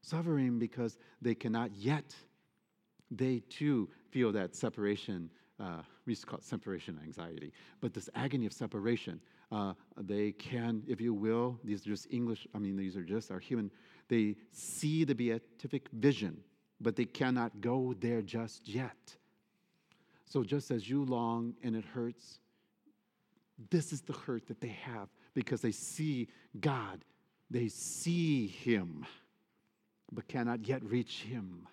Suffering 0.02 0.58
because 0.58 0.98
they 1.22 1.36
cannot 1.36 1.72
yet 1.76 2.16
they 3.12 3.40
too 3.50 3.90
feel 4.10 4.32
that 4.32 4.56
separation. 4.56 5.30
Uh, 5.60 5.82
we 6.06 6.12
used 6.12 6.22
to 6.22 6.28
call 6.28 6.40
it 6.40 6.46
separation 6.46 7.00
anxiety, 7.04 7.52
but 7.82 7.94
this 7.94 8.10
agony 8.16 8.46
of 8.46 8.54
separation. 8.54 9.20
Uh, 9.52 9.74
they 10.02 10.32
can, 10.32 10.84
if 10.88 11.00
you 11.00 11.14
will, 11.14 11.60
these 11.64 11.86
are 11.86 11.90
just 11.90 12.08
English, 12.12 12.48
I 12.54 12.58
mean, 12.58 12.76
these 12.76 12.98
are 12.98 13.04
just 13.04 13.32
our 13.32 13.40
human, 13.40 13.72
they 14.08 14.36
see 14.52 15.04
the 15.04 15.16
beatific 15.16 15.88
vision, 15.94 16.38
but 16.82 16.96
they 16.96 17.06
cannot 17.06 17.62
go 17.62 17.96
there 18.00 18.22
just 18.22 18.68
yet. 18.68 19.16
So, 20.26 20.44
just 20.44 20.72
as 20.72 20.90
you 20.90 21.06
long 21.06 21.54
and 21.64 21.76
it 21.76 21.86
hurts, 21.86 22.40
this 23.70 23.94
is 23.94 24.02
the 24.02 24.14
hurt 24.14 24.48
that 24.48 24.60
they 24.60 24.76
have 24.84 25.10
because 25.34 25.62
they 25.62 25.72
see 25.72 26.28
God, 26.60 27.06
they 27.50 27.68
see 27.68 28.48
Him, 28.48 29.06
but 30.12 30.28
cannot 30.28 30.68
yet 30.68 30.84
reach 30.84 31.22
Him. 31.22 31.68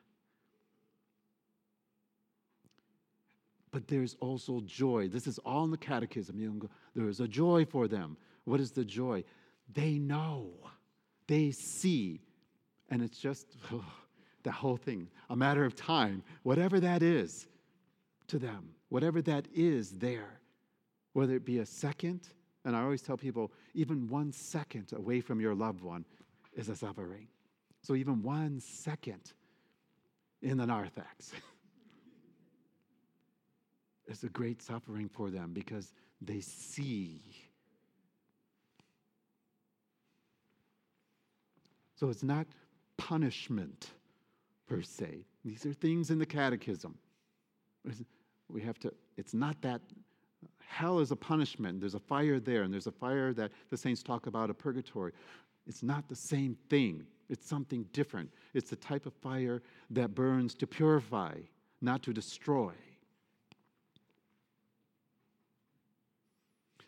But 3.72 3.88
there's 3.88 4.16
also 4.20 4.60
joy. 4.60 5.08
This 5.08 5.26
is 5.26 5.38
all 5.38 5.64
in 5.64 5.70
the 5.70 5.78
catechism. 5.78 6.38
You 6.38 6.50
go, 6.52 6.70
there 6.94 7.08
is 7.08 7.20
a 7.20 7.26
joy 7.26 7.64
for 7.64 7.88
them. 7.88 8.16
What 8.44 8.60
is 8.60 8.70
the 8.70 8.84
joy? 8.84 9.24
They 9.72 9.94
know, 9.94 10.50
they 11.26 11.50
see, 11.50 12.20
and 12.90 13.02
it's 13.02 13.18
just 13.18 13.46
oh, 13.72 13.84
the 14.42 14.52
whole 14.52 14.76
thing, 14.76 15.08
a 15.30 15.36
matter 15.36 15.64
of 15.64 15.74
time, 15.74 16.22
whatever 16.42 16.78
that 16.80 17.02
is 17.02 17.46
to 18.28 18.38
them, 18.38 18.74
whatever 18.90 19.22
that 19.22 19.46
is 19.54 19.92
there, 19.92 20.40
whether 21.14 21.34
it 21.34 21.44
be 21.44 21.58
a 21.58 21.66
second, 21.66 22.28
and 22.64 22.76
I 22.76 22.82
always 22.82 23.02
tell 23.02 23.16
people, 23.16 23.52
even 23.74 24.06
one 24.08 24.32
second 24.32 24.92
away 24.94 25.20
from 25.20 25.40
your 25.40 25.54
loved 25.54 25.80
one 25.80 26.04
is 26.52 26.68
a 26.68 26.76
suffering. 26.76 27.28
So 27.80 27.94
even 27.94 28.22
one 28.22 28.60
second 28.60 29.32
in 30.42 30.58
the 30.58 30.66
narthex. 30.66 31.32
is 34.12 34.24
a 34.24 34.28
great 34.28 34.62
suffering 34.62 35.08
for 35.08 35.30
them 35.30 35.52
because 35.52 35.92
they 36.20 36.40
see. 36.40 37.20
So 41.96 42.10
it's 42.10 42.22
not 42.22 42.46
punishment 42.96 43.90
per 44.68 44.82
se. 44.82 45.24
These 45.44 45.66
are 45.66 45.72
things 45.72 46.10
in 46.10 46.18
the 46.18 46.26
catechism. 46.26 46.96
We 48.48 48.60
have 48.62 48.78
to, 48.80 48.92
it's 49.16 49.34
not 49.34 49.60
that 49.62 49.80
hell 50.66 50.98
is 51.00 51.10
a 51.10 51.16
punishment. 51.16 51.80
There's 51.80 51.94
a 51.94 52.00
fire 52.00 52.40
there, 52.40 52.62
and 52.62 52.72
there's 52.72 52.86
a 52.86 52.92
fire 52.92 53.32
that 53.34 53.50
the 53.70 53.76
saints 53.76 54.02
talk 54.02 54.26
about 54.26 54.50
a 54.50 54.54
purgatory. 54.54 55.12
It's 55.66 55.82
not 55.82 56.08
the 56.08 56.16
same 56.16 56.56
thing, 56.68 57.04
it's 57.28 57.46
something 57.46 57.84
different. 57.92 58.30
It's 58.52 58.70
the 58.70 58.76
type 58.76 59.06
of 59.06 59.12
fire 59.14 59.62
that 59.90 60.14
burns 60.14 60.54
to 60.56 60.66
purify, 60.66 61.34
not 61.80 62.02
to 62.04 62.12
destroy. 62.12 62.72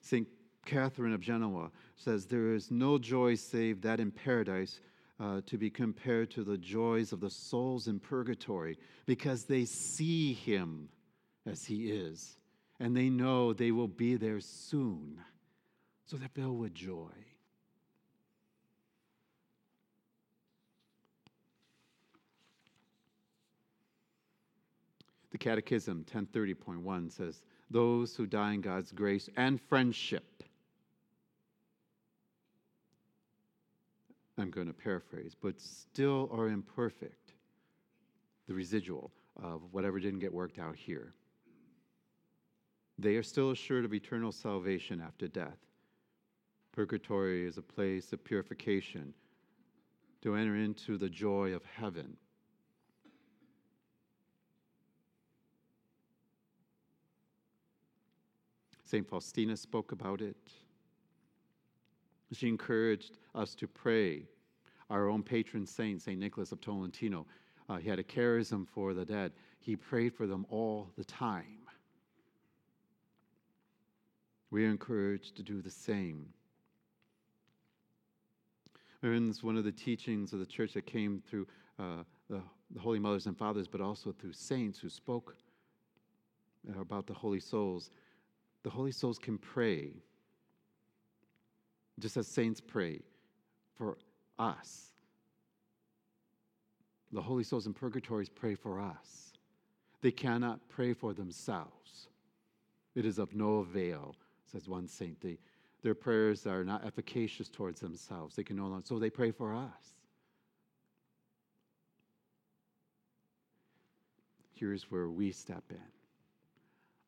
St. 0.04 0.28
Catherine 0.66 1.14
of 1.14 1.20
Genoa 1.20 1.70
says, 1.96 2.26
There 2.26 2.52
is 2.52 2.70
no 2.70 2.98
joy 2.98 3.34
save 3.36 3.80
that 3.82 4.00
in 4.00 4.10
paradise 4.10 4.80
uh, 5.18 5.40
to 5.46 5.56
be 5.56 5.70
compared 5.70 6.30
to 6.32 6.44
the 6.44 6.58
joys 6.58 7.12
of 7.12 7.20
the 7.20 7.30
souls 7.30 7.88
in 7.88 7.98
purgatory 8.00 8.78
because 9.06 9.44
they 9.44 9.64
see 9.64 10.34
him 10.34 10.88
as 11.46 11.64
he 11.64 11.90
is 11.90 12.36
and 12.80 12.94
they 12.94 13.08
know 13.08 13.52
they 13.52 13.70
will 13.70 13.88
be 13.88 14.16
there 14.16 14.40
soon. 14.40 15.20
So 16.04 16.16
they're 16.16 16.28
filled 16.28 16.58
with 16.58 16.74
joy. 16.74 17.08
The 25.30 25.38
Catechism 25.38 26.04
1030.1 26.12 27.10
says, 27.10 27.42
Those 27.70 28.14
who 28.14 28.26
die 28.26 28.52
in 28.52 28.60
God's 28.60 28.92
grace 28.92 29.28
and 29.36 29.60
friendship. 29.60 30.42
I'm 34.38 34.50
going 34.50 34.66
to 34.66 34.72
paraphrase, 34.72 35.34
but 35.40 35.60
still 35.60 36.28
are 36.32 36.48
imperfect, 36.48 37.32
the 38.48 38.54
residual 38.54 39.12
of 39.42 39.62
whatever 39.72 40.00
didn't 40.00 40.20
get 40.20 40.32
worked 40.32 40.58
out 40.58 40.76
here. 40.76 41.14
They 42.98 43.16
are 43.16 43.22
still 43.22 43.50
assured 43.50 43.84
of 43.84 43.94
eternal 43.94 44.32
salvation 44.32 45.00
after 45.00 45.26
death. 45.28 45.58
Purgatory 46.72 47.46
is 47.46 47.58
a 47.58 47.62
place 47.62 48.12
of 48.12 48.24
purification 48.24 49.14
to 50.22 50.34
enter 50.34 50.56
into 50.56 50.96
the 50.96 51.08
joy 51.08 51.54
of 51.54 51.64
heaven. 51.64 52.16
St. 58.84 59.08
Faustina 59.08 59.56
spoke 59.56 59.92
about 59.92 60.20
it. 60.20 60.36
She 62.32 62.48
encouraged 62.48 63.18
us 63.34 63.54
to 63.56 63.66
pray. 63.66 64.26
Our 64.90 65.08
own 65.08 65.22
patron 65.22 65.66
saint, 65.66 66.02
St. 66.02 66.18
Nicholas 66.18 66.52
of 66.52 66.60
Tolentino, 66.60 67.26
uh, 67.68 67.76
he 67.76 67.88
had 67.88 67.98
a 67.98 68.04
charism 68.04 68.66
for 68.68 68.92
the 68.92 69.04
dead. 69.04 69.32
He 69.58 69.76
prayed 69.76 70.12
for 70.12 70.26
them 70.26 70.44
all 70.50 70.90
the 70.96 71.04
time. 71.04 71.60
We 74.50 74.66
are 74.66 74.70
encouraged 74.70 75.36
to 75.36 75.42
do 75.42 75.62
the 75.62 75.70
same. 75.70 76.26
Friends, 79.00 79.42
one 79.42 79.56
of 79.56 79.64
the 79.64 79.72
teachings 79.72 80.32
of 80.32 80.38
the 80.38 80.46
church 80.46 80.74
that 80.74 80.86
came 80.86 81.22
through 81.28 81.46
uh, 81.78 82.04
the, 82.28 82.42
the 82.70 82.80
Holy 82.80 82.98
Mothers 82.98 83.26
and 83.26 83.36
Fathers, 83.36 83.66
but 83.66 83.80
also 83.80 84.12
through 84.12 84.32
saints 84.32 84.78
who 84.78 84.88
spoke 84.88 85.36
about 86.78 87.06
the 87.06 87.14
holy 87.14 87.40
souls. 87.40 87.90
The 88.64 88.70
holy 88.70 88.92
souls 88.92 89.18
can 89.18 89.38
pray, 89.38 89.92
just 92.00 92.16
as 92.16 92.26
saints 92.26 92.60
pray 92.60 93.00
for 93.76 93.96
us. 94.38 94.90
The 97.12 97.22
holy 97.22 97.44
souls 97.44 97.66
in 97.66 97.74
purgatories 97.74 98.28
pray 98.28 98.56
for 98.56 98.80
us. 98.80 99.32
They 100.00 100.10
cannot 100.10 100.68
pray 100.68 100.92
for 100.92 101.14
themselves. 101.14 102.08
It 102.96 103.06
is 103.06 103.18
of 103.18 103.34
no 103.34 103.58
avail 103.58 104.16
says 104.54 104.68
one 104.68 104.86
saint. 104.86 105.20
They, 105.20 105.38
their 105.82 105.94
prayers 105.94 106.46
are 106.46 106.64
not 106.64 106.84
efficacious 106.84 107.48
towards 107.48 107.80
themselves. 107.80 108.36
They 108.36 108.44
can 108.44 108.56
no 108.56 108.68
longer, 108.68 108.86
so 108.86 108.98
they 108.98 109.10
pray 109.10 109.32
for 109.32 109.54
us. 109.54 109.94
Here's 114.52 114.90
where 114.90 115.08
we 115.08 115.32
step 115.32 115.64
in. 115.70 115.76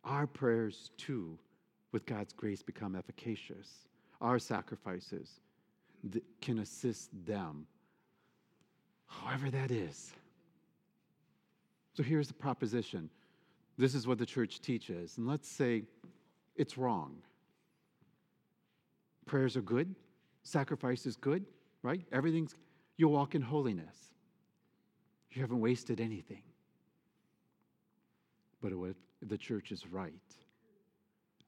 Our 0.02 0.26
prayers, 0.26 0.90
too, 0.96 1.38
with 1.92 2.06
God's 2.06 2.32
grace, 2.32 2.62
become 2.62 2.96
efficacious. 2.96 3.86
Our 4.20 4.38
sacrifices 4.38 5.40
can 6.40 6.58
assist 6.58 7.10
them, 7.26 7.66
however 9.06 9.50
that 9.50 9.70
is. 9.70 10.12
So 11.94 12.02
here's 12.02 12.28
the 12.28 12.34
proposition. 12.34 13.08
This 13.78 13.94
is 13.94 14.06
what 14.06 14.18
the 14.18 14.26
church 14.26 14.60
teaches. 14.60 15.18
And 15.18 15.26
let's 15.26 15.48
say 15.48 15.82
it's 16.56 16.78
wrong. 16.78 17.16
Prayers 19.26 19.56
are 19.56 19.62
good, 19.62 19.94
sacrifice 20.42 21.06
is 21.06 21.16
good, 21.16 21.44
right? 21.82 22.02
Everything's, 22.12 22.54
you 22.96 23.08
walk 23.08 23.34
in 23.34 23.42
holiness. 23.42 23.96
You 25.32 25.42
haven't 25.42 25.60
wasted 25.60 26.00
anything. 26.00 26.42
But 28.62 28.72
the 29.20 29.36
church 29.36 29.72
is 29.72 29.86
right, 29.86 30.12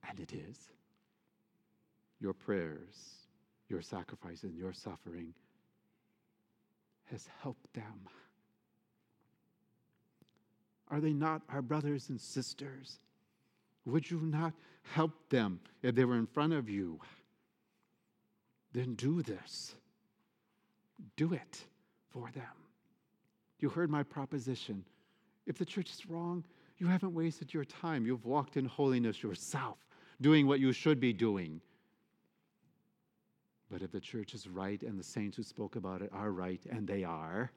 and 0.09 0.21
it 0.21 0.33
is, 0.33 0.71
your 2.21 2.33
prayers, 2.33 3.27
your 3.69 3.83
sacrifice, 3.83 4.43
and 4.43 4.57
your 4.57 4.73
suffering 4.73 5.35
has 7.11 7.29
helped 7.43 7.73
them. 7.75 8.09
Are 10.91 11.01
they 11.01 11.13
not 11.13 11.43
our 11.49 11.63
brothers 11.63 12.09
and 12.09 12.21
sisters? 12.21 12.99
Would 13.85 14.11
you 14.11 14.21
not 14.21 14.53
help 14.83 15.13
them 15.29 15.61
if 15.83 15.95
they 15.95 16.05
were 16.05 16.17
in 16.17 16.27
front 16.27 16.53
of 16.53 16.69
you? 16.69 17.01
Then 18.73 18.95
do 18.95 19.23
this. 19.23 19.75
Do 21.17 21.33
it 21.33 21.65
for 22.11 22.31
them. 22.35 22.45
You 23.61 23.69
heard 23.69 23.91
my 23.91 24.03
proposition. 24.03 24.85
If 25.47 25.59
the 25.59 25.65
church 25.65 25.91
is 25.91 26.07
wrong, 26.07 26.45
you 26.79 26.87
haven't 26.87 27.15
wasted 27.15 27.53
your 27.53 27.65
time. 27.65 28.07
You've 28.07 28.25
walked 28.25 28.57
in 28.57 28.65
holiness 28.65 29.23
yourself, 29.23 29.79
doing 30.21 30.47
what 30.47 30.61
you 30.61 30.73
should 30.73 31.01
be 31.01 31.13
doing. 31.13 31.61
But 33.71 33.83
if 33.83 33.93
the 33.93 34.01
church 34.01 34.35
is 34.35 34.49
right 34.49 34.83
and 34.83 34.99
the 34.99 35.05
saints 35.05 35.37
who 35.37 35.43
spoke 35.43 35.77
about 35.77 36.03
it 36.03 36.11
are 36.13 36.33
right, 36.33 36.61
and 36.71 36.87
they 36.87 37.05
are 37.05 37.51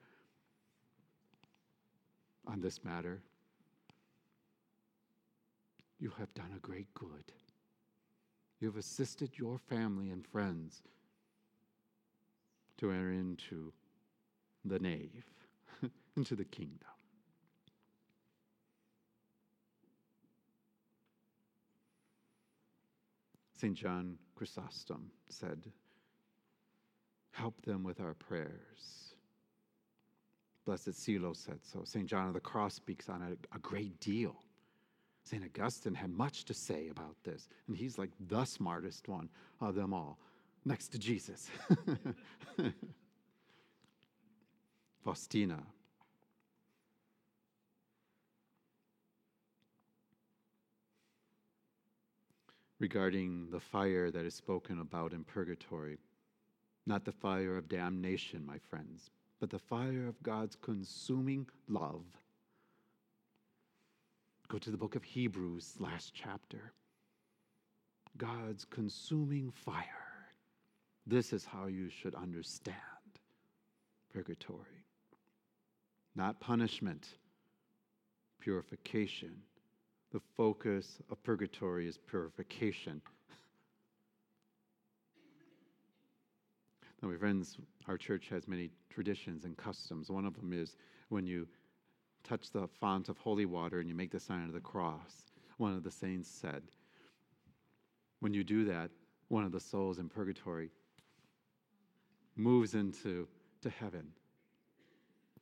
on 2.46 2.60
this 2.60 2.84
matter, 2.84 3.22
you 6.00 6.12
have 6.18 6.34
done 6.34 6.52
a 6.56 6.60
great 6.60 6.94
good. 6.94 7.32
You 8.60 8.68
have 8.68 8.78
assisted 8.78 9.32
your 9.38 9.58
family 9.58 10.10
and 10.10 10.26
friends 10.26 10.82
to 12.78 12.92
enter 12.92 13.12
into 13.12 13.72
the 14.66 14.80
nave, 14.80 15.26
into 16.18 16.36
the 16.36 16.46
kingdom. 16.46 16.90
St. 23.62 23.76
John 23.76 24.18
Chrysostom 24.34 25.12
said, 25.30 25.72
Help 27.30 27.62
them 27.62 27.84
with 27.84 28.02
our 28.02 28.16
prayers. 28.16 29.14
Blessed 30.66 30.96
Silo 30.96 31.34
said 31.34 31.60
so. 31.62 31.84
St. 31.84 32.08
John 32.08 32.28
of 32.28 32.34
the 32.34 32.40
Cross 32.40 32.74
speaks 32.74 33.08
on 33.08 33.22
it 33.22 33.38
a 33.54 33.60
great 33.60 34.00
deal. 34.00 34.36
St. 35.26 35.44
Augustine 35.44 35.94
had 35.94 36.10
much 36.10 36.46
to 36.46 36.56
say 36.56 36.88
about 36.90 37.16
this, 37.24 37.50
and 37.68 37.78
he's 37.78 38.00
like 38.00 38.10
the 38.28 38.46
smartest 38.46 39.08
one 39.08 39.30
of 39.60 39.76
them 39.76 39.94
all, 39.94 40.18
next 40.66 40.88
to 40.94 40.98
Jesus. 40.98 41.48
Faustina. 45.04 45.62
Regarding 52.82 53.48
the 53.50 53.60
fire 53.62 54.12
that 54.12 54.26
is 54.26 54.36
spoken 54.36 54.82
about 54.82 55.14
in 55.14 55.24
purgatory, 55.24 55.98
not 56.86 57.06
the 57.06 57.12
fire 57.14 57.56
of 57.56 57.70
damnation, 57.70 58.46
my 58.46 58.58
friends, 58.70 59.10
but 59.40 59.50
the 59.50 59.60
fire 59.60 60.06
of 60.08 60.22
God's 60.22 60.58
consuming 60.62 61.48
love 61.70 62.04
Go 64.52 64.58
to 64.58 64.70
the 64.70 64.78
book 64.78 64.98
of 64.98 65.04
Hebrews, 65.06 65.76
last 65.80 66.12
chapter. 66.14 66.74
God's 68.18 68.66
consuming 68.66 69.50
fire. 69.50 69.86
This 71.08 71.32
is 71.32 71.46
how 71.46 71.68
you 71.68 71.88
should 71.88 72.16
understand 72.16 72.76
purgatory. 74.14 74.84
Not 76.18 76.42
punishment, 76.42 77.08
purification. 78.42 79.42
The 80.12 80.22
focus 80.36 81.00
of 81.10 81.24
purgatory 81.24 81.88
is 81.88 81.98
purification. 81.98 83.02
Now, 87.02 87.10
my 87.10 87.18
friends, 87.18 87.58
our 87.88 87.98
church 87.98 88.28
has 88.30 88.48
many 88.48 88.70
traditions 88.90 89.46
and 89.46 89.58
customs. 89.58 90.12
One 90.12 90.26
of 90.26 90.36
them 90.36 90.54
is 90.54 90.76
when 91.10 91.26
you 91.26 91.48
touch 92.24 92.52
the 92.52 92.68
font 92.68 93.10
of 93.10 93.18
holy 93.18 93.46
water 93.46 93.80
and 93.80 93.90
you 93.90 93.96
make 93.96 94.12
the 94.12 94.20
sign 94.20 94.48
of 94.48 94.54
the 94.54 94.60
cross. 94.60 95.24
One 95.58 95.74
of 95.74 95.84
the 95.84 95.92
saints 95.92 96.30
said, 96.30 96.62
when 98.20 98.34
you 98.34 98.44
do 98.44 98.66
that, 98.66 98.92
one 99.30 99.46
of 99.46 99.52
the 99.52 99.60
souls 99.60 99.98
in 99.98 100.10
purgatory 100.10 100.70
moves 102.36 102.76
into 102.76 103.28
to 103.62 103.70
heaven. 103.70 104.08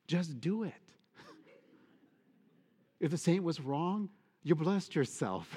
Just 0.08 0.39
do 0.39 0.63
it. 0.63 0.73
if 2.99 3.12
the 3.12 3.17
saint 3.17 3.43
was 3.43 3.60
wrong, 3.60 4.10
you 4.43 4.56
blessed 4.56 4.95
yourself. 4.95 5.56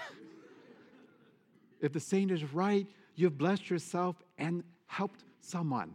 if 1.81 1.92
the 1.92 2.01
saint 2.01 2.31
is 2.31 2.45
right, 2.53 2.87
you've 3.14 3.38
blessed 3.38 3.71
yourself 3.71 4.23
and 4.38 4.64
helped 4.87 5.25
someone. 5.40 5.95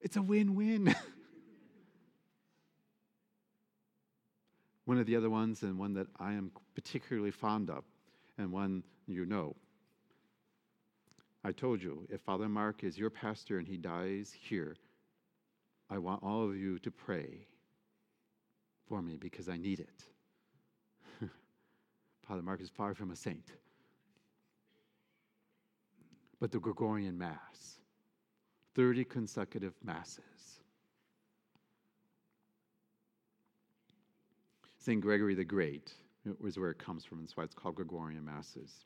It's 0.00 0.16
a 0.16 0.22
win 0.22 0.54
win. 0.54 0.94
one 4.84 4.98
of 4.98 5.06
the 5.06 5.16
other 5.16 5.30
ones, 5.30 5.62
and 5.62 5.78
one 5.78 5.94
that 5.94 6.06
I 6.18 6.32
am 6.32 6.52
particularly 6.74 7.30
fond 7.32 7.70
of, 7.70 7.84
and 8.38 8.52
one 8.52 8.82
you 9.06 9.26
know. 9.26 9.56
I 11.44 11.52
told 11.52 11.82
you, 11.82 12.06
if 12.10 12.20
Father 12.22 12.48
Mark 12.48 12.82
is 12.84 12.98
your 12.98 13.10
pastor 13.10 13.58
and 13.58 13.68
he 13.68 13.76
dies 13.76 14.32
here, 14.38 14.76
I 15.88 15.98
want 15.98 16.22
all 16.22 16.44
of 16.44 16.56
you 16.56 16.78
to 16.80 16.90
pray 16.90 17.46
for 18.88 19.00
me 19.00 19.16
because 19.16 19.48
I 19.48 19.56
need 19.56 19.80
it. 19.80 20.04
Father 22.26 22.42
Mark 22.42 22.60
is 22.60 22.70
far 22.70 22.94
from 22.94 23.10
a 23.10 23.16
saint. 23.16 23.52
But 26.40 26.50
the 26.50 26.58
Gregorian 26.58 27.16
Mass, 27.16 27.78
30 28.74 29.04
consecutive 29.04 29.74
Masses. 29.82 30.60
St. 34.78 35.00
Gregory 35.00 35.34
the 35.34 35.44
Great 35.44 35.94
was 36.40 36.58
where 36.58 36.70
it 36.70 36.78
comes 36.78 37.04
from. 37.04 37.20
That's 37.20 37.36
why 37.36 37.44
it's 37.44 37.54
called 37.54 37.76
Gregorian 37.76 38.24
Masses. 38.24 38.84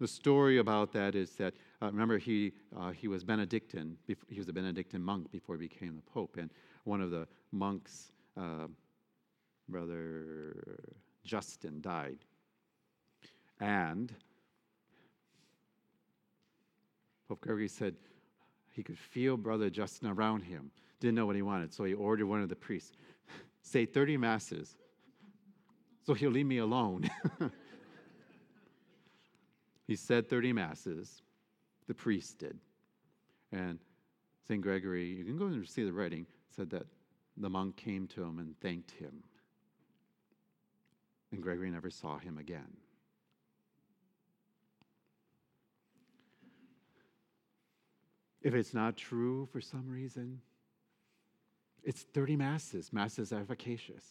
The 0.00 0.08
story 0.08 0.58
about 0.58 0.92
that 0.92 1.14
is 1.14 1.30
that, 1.36 1.54
uh, 1.80 1.86
remember, 1.86 2.18
he, 2.18 2.52
uh, 2.76 2.90
he 2.90 3.06
was 3.06 3.22
Benedictine, 3.22 3.96
he 4.06 4.38
was 4.38 4.48
a 4.48 4.52
Benedictine 4.52 5.02
monk 5.02 5.30
before 5.30 5.56
he 5.56 5.68
became 5.68 5.96
the 5.96 6.02
Pope. 6.02 6.36
And 6.36 6.50
one 6.82 7.00
of 7.00 7.10
the 7.10 7.28
monks, 7.52 8.12
uh, 8.36 8.66
Brother 9.68 10.78
Justin, 11.24 11.80
died. 11.80 12.18
And 13.60 14.12
Pope 17.28 17.40
Gregory 17.40 17.68
said 17.68 17.94
he 18.72 18.82
could 18.82 18.98
feel 18.98 19.36
Brother 19.36 19.70
Justin 19.70 20.08
around 20.08 20.42
him. 20.42 20.70
Didn't 21.00 21.14
know 21.14 21.26
what 21.26 21.36
he 21.36 21.42
wanted, 21.42 21.72
so 21.72 21.84
he 21.84 21.94
ordered 21.94 22.26
one 22.26 22.42
of 22.42 22.48
the 22.48 22.56
priests 22.56 22.96
say 23.62 23.86
30 23.86 24.16
masses 24.16 24.76
so 26.04 26.12
he'll 26.12 26.30
leave 26.30 26.46
me 26.46 26.58
alone. 26.58 27.10
he 29.86 29.96
said 29.96 30.28
30 30.28 30.52
masses, 30.52 31.22
the 31.86 31.94
priest 31.94 32.38
did. 32.38 32.58
And 33.52 33.78
St. 34.46 34.60
Gregory, 34.60 35.06
you 35.06 35.24
can 35.24 35.38
go 35.38 35.46
and 35.46 35.66
see 35.66 35.84
the 35.84 35.92
writing, 35.92 36.26
said 36.54 36.70
that 36.70 36.86
the 37.36 37.48
monk 37.48 37.76
came 37.76 38.06
to 38.08 38.22
him 38.22 38.38
and 38.38 38.58
thanked 38.60 38.90
him. 38.92 39.22
And 41.34 41.42
Gregory 41.42 41.68
never 41.68 41.90
saw 41.90 42.18
him 42.18 42.38
again. 42.38 42.76
If 48.40 48.54
it's 48.54 48.72
not 48.72 48.96
true 48.96 49.48
for 49.50 49.60
some 49.60 49.88
reason, 49.88 50.40
it's 51.82 52.02
30 52.02 52.36
masses. 52.36 52.92
Masses 52.92 53.32
are 53.32 53.40
efficacious. 53.40 54.04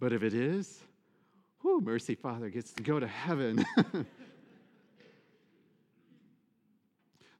But 0.00 0.12
if 0.12 0.24
it 0.24 0.34
is, 0.34 0.80
whoo, 1.62 1.80
mercy, 1.80 2.16
Father 2.16 2.48
gets 2.48 2.72
to 2.72 2.82
go 2.82 2.98
to 2.98 3.06
heaven. 3.06 3.64
now, 3.86 4.04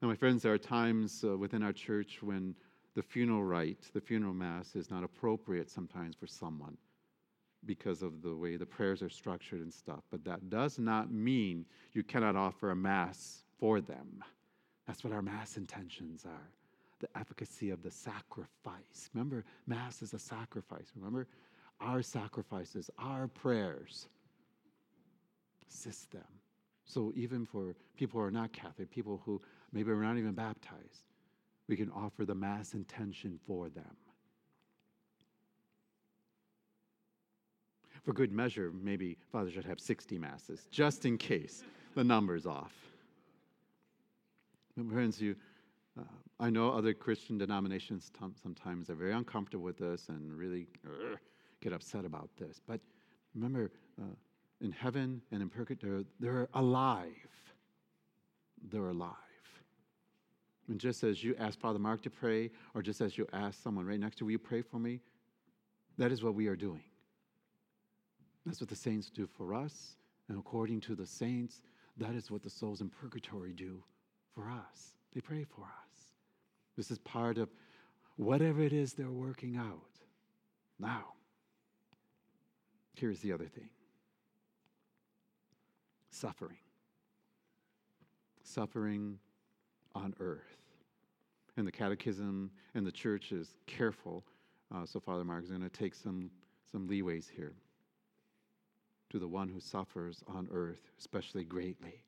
my 0.02 0.14
friends, 0.14 0.42
there 0.42 0.52
are 0.52 0.58
times 0.58 1.24
uh, 1.24 1.36
within 1.36 1.64
our 1.64 1.72
church 1.72 2.22
when 2.22 2.54
the 2.94 3.02
funeral 3.02 3.42
rite, 3.42 3.90
the 3.92 4.00
funeral 4.00 4.34
mass, 4.34 4.76
is 4.76 4.88
not 4.88 5.02
appropriate 5.02 5.68
sometimes 5.68 6.14
for 6.14 6.28
someone 6.28 6.76
because 7.66 8.02
of 8.02 8.22
the 8.22 8.34
way 8.34 8.56
the 8.56 8.66
prayers 8.66 9.02
are 9.02 9.08
structured 9.08 9.60
and 9.60 9.72
stuff. 9.72 10.02
But 10.10 10.24
that 10.24 10.50
does 10.50 10.78
not 10.78 11.12
mean 11.12 11.66
you 11.92 12.02
cannot 12.02 12.36
offer 12.36 12.70
a 12.70 12.76
mass 12.76 13.44
for 13.58 13.80
them. 13.80 14.22
That's 14.86 15.02
what 15.02 15.12
our 15.12 15.22
mass 15.22 15.56
intentions 15.56 16.24
are 16.26 16.50
the 17.00 17.18
efficacy 17.18 17.70
of 17.70 17.82
the 17.82 17.90
sacrifice. 17.90 19.10
Remember, 19.12 19.44
mass 19.66 20.00
is 20.00 20.14
a 20.14 20.18
sacrifice. 20.18 20.92
Remember, 20.96 21.26
our 21.80 22.02
sacrifices, 22.02 22.88
our 22.98 23.28
prayers 23.28 24.08
assist 25.68 26.10
them. 26.12 26.22
So 26.86 27.12
even 27.16 27.44
for 27.44 27.74
people 27.96 28.20
who 28.20 28.26
are 28.26 28.30
not 28.30 28.52
Catholic, 28.52 28.90
people 28.90 29.20
who 29.24 29.40
maybe 29.72 29.90
are 29.90 30.02
not 30.02 30.16
even 30.16 30.32
baptized, 30.32 31.02
we 31.68 31.76
can 31.76 31.90
offer 31.90 32.24
the 32.24 32.34
Mass 32.34 32.74
intention 32.74 33.38
for 33.46 33.68
them. 33.68 33.96
For 38.04 38.12
good 38.12 38.32
measure, 38.32 38.70
maybe 38.82 39.16
Father 39.32 39.50
should 39.50 39.64
have 39.64 39.80
60 39.80 40.18
Masses, 40.18 40.68
just 40.70 41.06
in 41.06 41.16
case 41.16 41.64
the 41.94 42.04
number's 42.04 42.44
off. 42.44 42.74
friends, 44.90 45.22
you, 45.22 45.34
uh, 45.98 46.02
I 46.38 46.50
know 46.50 46.70
other 46.70 46.92
Christian 46.92 47.38
denominations 47.38 48.10
t- 48.10 48.26
sometimes 48.42 48.90
are 48.90 48.94
very 48.94 49.12
uncomfortable 49.12 49.64
with 49.64 49.78
this 49.78 50.10
and 50.10 50.36
really 50.36 50.66
uh, 50.86 51.16
get 51.62 51.72
upset 51.72 52.04
about 52.04 52.28
this. 52.38 52.60
But 52.66 52.78
remember, 53.34 53.70
uh, 53.98 54.04
in 54.60 54.70
heaven 54.70 55.22
and 55.32 55.40
in 55.40 55.48
purgatory, 55.48 56.04
they're 56.20 56.48
alive. 56.52 57.08
They're 58.70 58.88
alive. 58.88 59.14
And 60.68 60.78
just 60.78 61.04
as 61.04 61.24
you 61.24 61.34
ask 61.38 61.58
Father 61.58 61.78
Mark 61.78 62.02
to 62.02 62.10
pray, 62.10 62.50
or 62.74 62.82
just 62.82 63.00
as 63.00 63.16
you 63.16 63.26
ask 63.32 63.62
someone 63.62 63.86
right 63.86 64.00
next 64.00 64.16
to 64.16 64.22
you, 64.22 64.26
will 64.26 64.32
you 64.32 64.38
pray 64.38 64.60
for 64.60 64.78
me? 64.78 65.00
That 65.96 66.12
is 66.12 66.22
what 66.22 66.34
we 66.34 66.48
are 66.48 66.56
doing. 66.56 66.82
That's 68.44 68.60
what 68.60 68.68
the 68.68 68.76
saints 68.76 69.10
do 69.10 69.26
for 69.26 69.54
us. 69.54 69.96
And 70.28 70.38
according 70.38 70.80
to 70.82 70.94
the 70.94 71.06
saints, 71.06 71.62
that 71.96 72.14
is 72.14 72.30
what 72.30 72.42
the 72.42 72.50
souls 72.50 72.80
in 72.80 72.88
purgatory 72.88 73.52
do 73.52 73.82
for 74.34 74.50
us. 74.50 74.94
They 75.14 75.20
pray 75.20 75.44
for 75.44 75.62
us. 75.62 76.08
This 76.76 76.90
is 76.90 76.98
part 76.98 77.38
of 77.38 77.48
whatever 78.16 78.60
it 78.60 78.72
is 78.72 78.92
they're 78.92 79.10
working 79.10 79.56
out. 79.56 79.80
Now, 80.78 81.14
here's 82.94 83.20
the 83.20 83.32
other 83.32 83.46
thing 83.46 83.68
suffering. 86.10 86.58
Suffering 88.42 89.18
on 89.94 90.14
earth. 90.20 90.42
And 91.56 91.66
the 91.66 91.72
catechism 91.72 92.50
and 92.74 92.86
the 92.86 92.92
church 92.92 93.32
is 93.32 93.54
careful. 93.66 94.24
Uh, 94.74 94.84
so 94.86 95.00
Father 95.00 95.24
Mark 95.24 95.44
is 95.44 95.50
going 95.50 95.62
to 95.62 95.68
take 95.68 95.94
some, 95.94 96.30
some 96.70 96.88
leeways 96.88 97.28
here. 97.28 97.54
To 99.14 99.20
the 99.20 99.28
one 99.28 99.48
who 99.48 99.60
suffers 99.60 100.24
on 100.26 100.48
earth, 100.52 100.90
especially 100.98 101.44
greatly. 101.44 102.02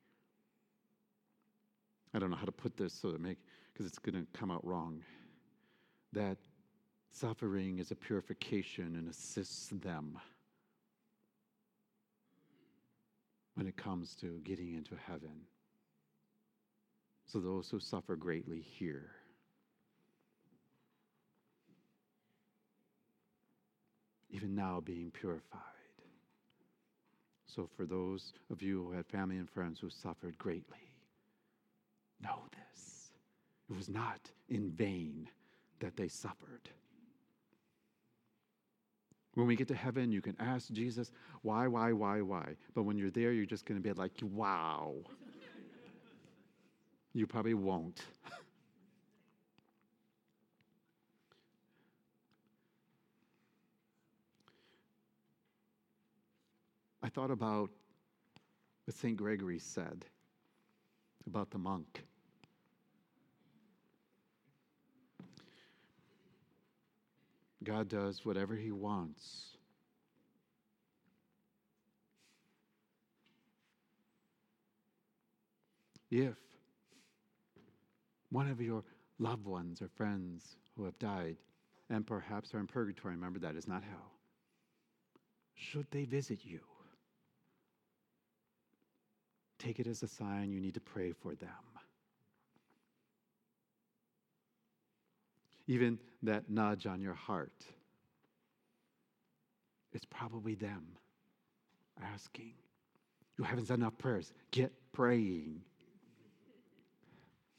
I 2.12 2.18
don't 2.18 2.32
know 2.32 2.36
how 2.36 2.46
to 2.46 2.50
put 2.50 2.76
this 2.76 2.92
so 2.92 3.12
to 3.12 3.18
make, 3.20 3.38
because 3.72 3.86
it's 3.86 4.00
going 4.00 4.16
to 4.16 4.26
come 4.36 4.50
out 4.50 4.66
wrong. 4.66 5.04
That 6.12 6.36
suffering 7.12 7.78
is 7.78 7.92
a 7.92 7.94
purification 7.94 8.96
and 8.96 9.08
assists 9.08 9.68
them 9.68 10.18
when 13.54 13.68
it 13.68 13.76
comes 13.76 14.16
to 14.16 14.40
getting 14.42 14.74
into 14.74 14.96
heaven. 14.96 15.42
So 17.24 17.38
those 17.38 17.70
who 17.70 17.78
suffer 17.78 18.16
greatly 18.16 18.58
here. 18.60 19.12
Even 24.28 24.56
now 24.56 24.80
being 24.84 25.12
purified. 25.12 25.75
So, 27.56 27.66
for 27.74 27.86
those 27.86 28.34
of 28.52 28.60
you 28.60 28.84
who 28.84 28.92
had 28.92 29.06
family 29.06 29.38
and 29.38 29.48
friends 29.48 29.80
who 29.80 29.88
suffered 29.88 30.36
greatly, 30.36 30.92
know 32.22 32.44
this. 32.52 33.12
It 33.70 33.74
was 33.74 33.88
not 33.88 34.30
in 34.50 34.70
vain 34.70 35.30
that 35.80 35.96
they 35.96 36.08
suffered. 36.08 36.68
When 39.32 39.46
we 39.46 39.56
get 39.56 39.68
to 39.68 39.74
heaven, 39.74 40.12
you 40.12 40.20
can 40.20 40.36
ask 40.38 40.70
Jesus, 40.70 41.10
why, 41.40 41.66
why, 41.66 41.92
why, 41.92 42.20
why? 42.20 42.56
But 42.74 42.82
when 42.82 42.98
you're 42.98 43.10
there, 43.10 43.32
you're 43.32 43.46
just 43.46 43.64
going 43.64 43.80
to 43.80 43.82
be 43.82 43.92
like, 43.94 44.12
wow. 44.22 44.94
you 47.14 47.26
probably 47.26 47.54
won't. 47.54 48.02
I 57.06 57.08
thought 57.08 57.30
about 57.30 57.70
what 58.84 58.96
St. 58.96 59.16
Gregory 59.16 59.60
said 59.60 60.06
about 61.28 61.52
the 61.52 61.58
monk. 61.58 62.02
God 67.62 67.88
does 67.88 68.24
whatever 68.24 68.56
he 68.56 68.72
wants. 68.72 69.56
If 76.10 76.34
one 78.30 78.48
of 78.48 78.60
your 78.60 78.82
loved 79.20 79.46
ones 79.46 79.80
or 79.80 79.86
friends 79.94 80.56
who 80.76 80.82
have 80.86 80.98
died 80.98 81.36
and 81.88 82.04
perhaps 82.04 82.52
are 82.52 82.58
in 82.58 82.66
purgatory, 82.66 83.14
remember 83.14 83.38
that 83.38 83.54
is 83.54 83.68
not 83.68 83.84
hell, 83.84 84.10
should 85.54 85.86
they 85.92 86.04
visit 86.04 86.40
you? 86.42 86.58
Take 89.58 89.80
it 89.80 89.86
as 89.86 90.02
a 90.02 90.08
sign 90.08 90.52
you 90.52 90.60
need 90.60 90.74
to 90.74 90.80
pray 90.80 91.12
for 91.12 91.34
them. 91.34 91.48
Even 95.66 95.98
that 96.22 96.48
nudge 96.48 96.86
on 96.86 97.00
your 97.00 97.14
heart, 97.14 97.64
it's 99.92 100.04
probably 100.04 100.54
them 100.54 100.84
asking. 102.14 102.52
You 103.38 103.44
haven't 103.44 103.66
said 103.66 103.78
enough 103.78 103.98
prayers. 103.98 104.32
Get 104.50 104.72
praying. 104.92 105.62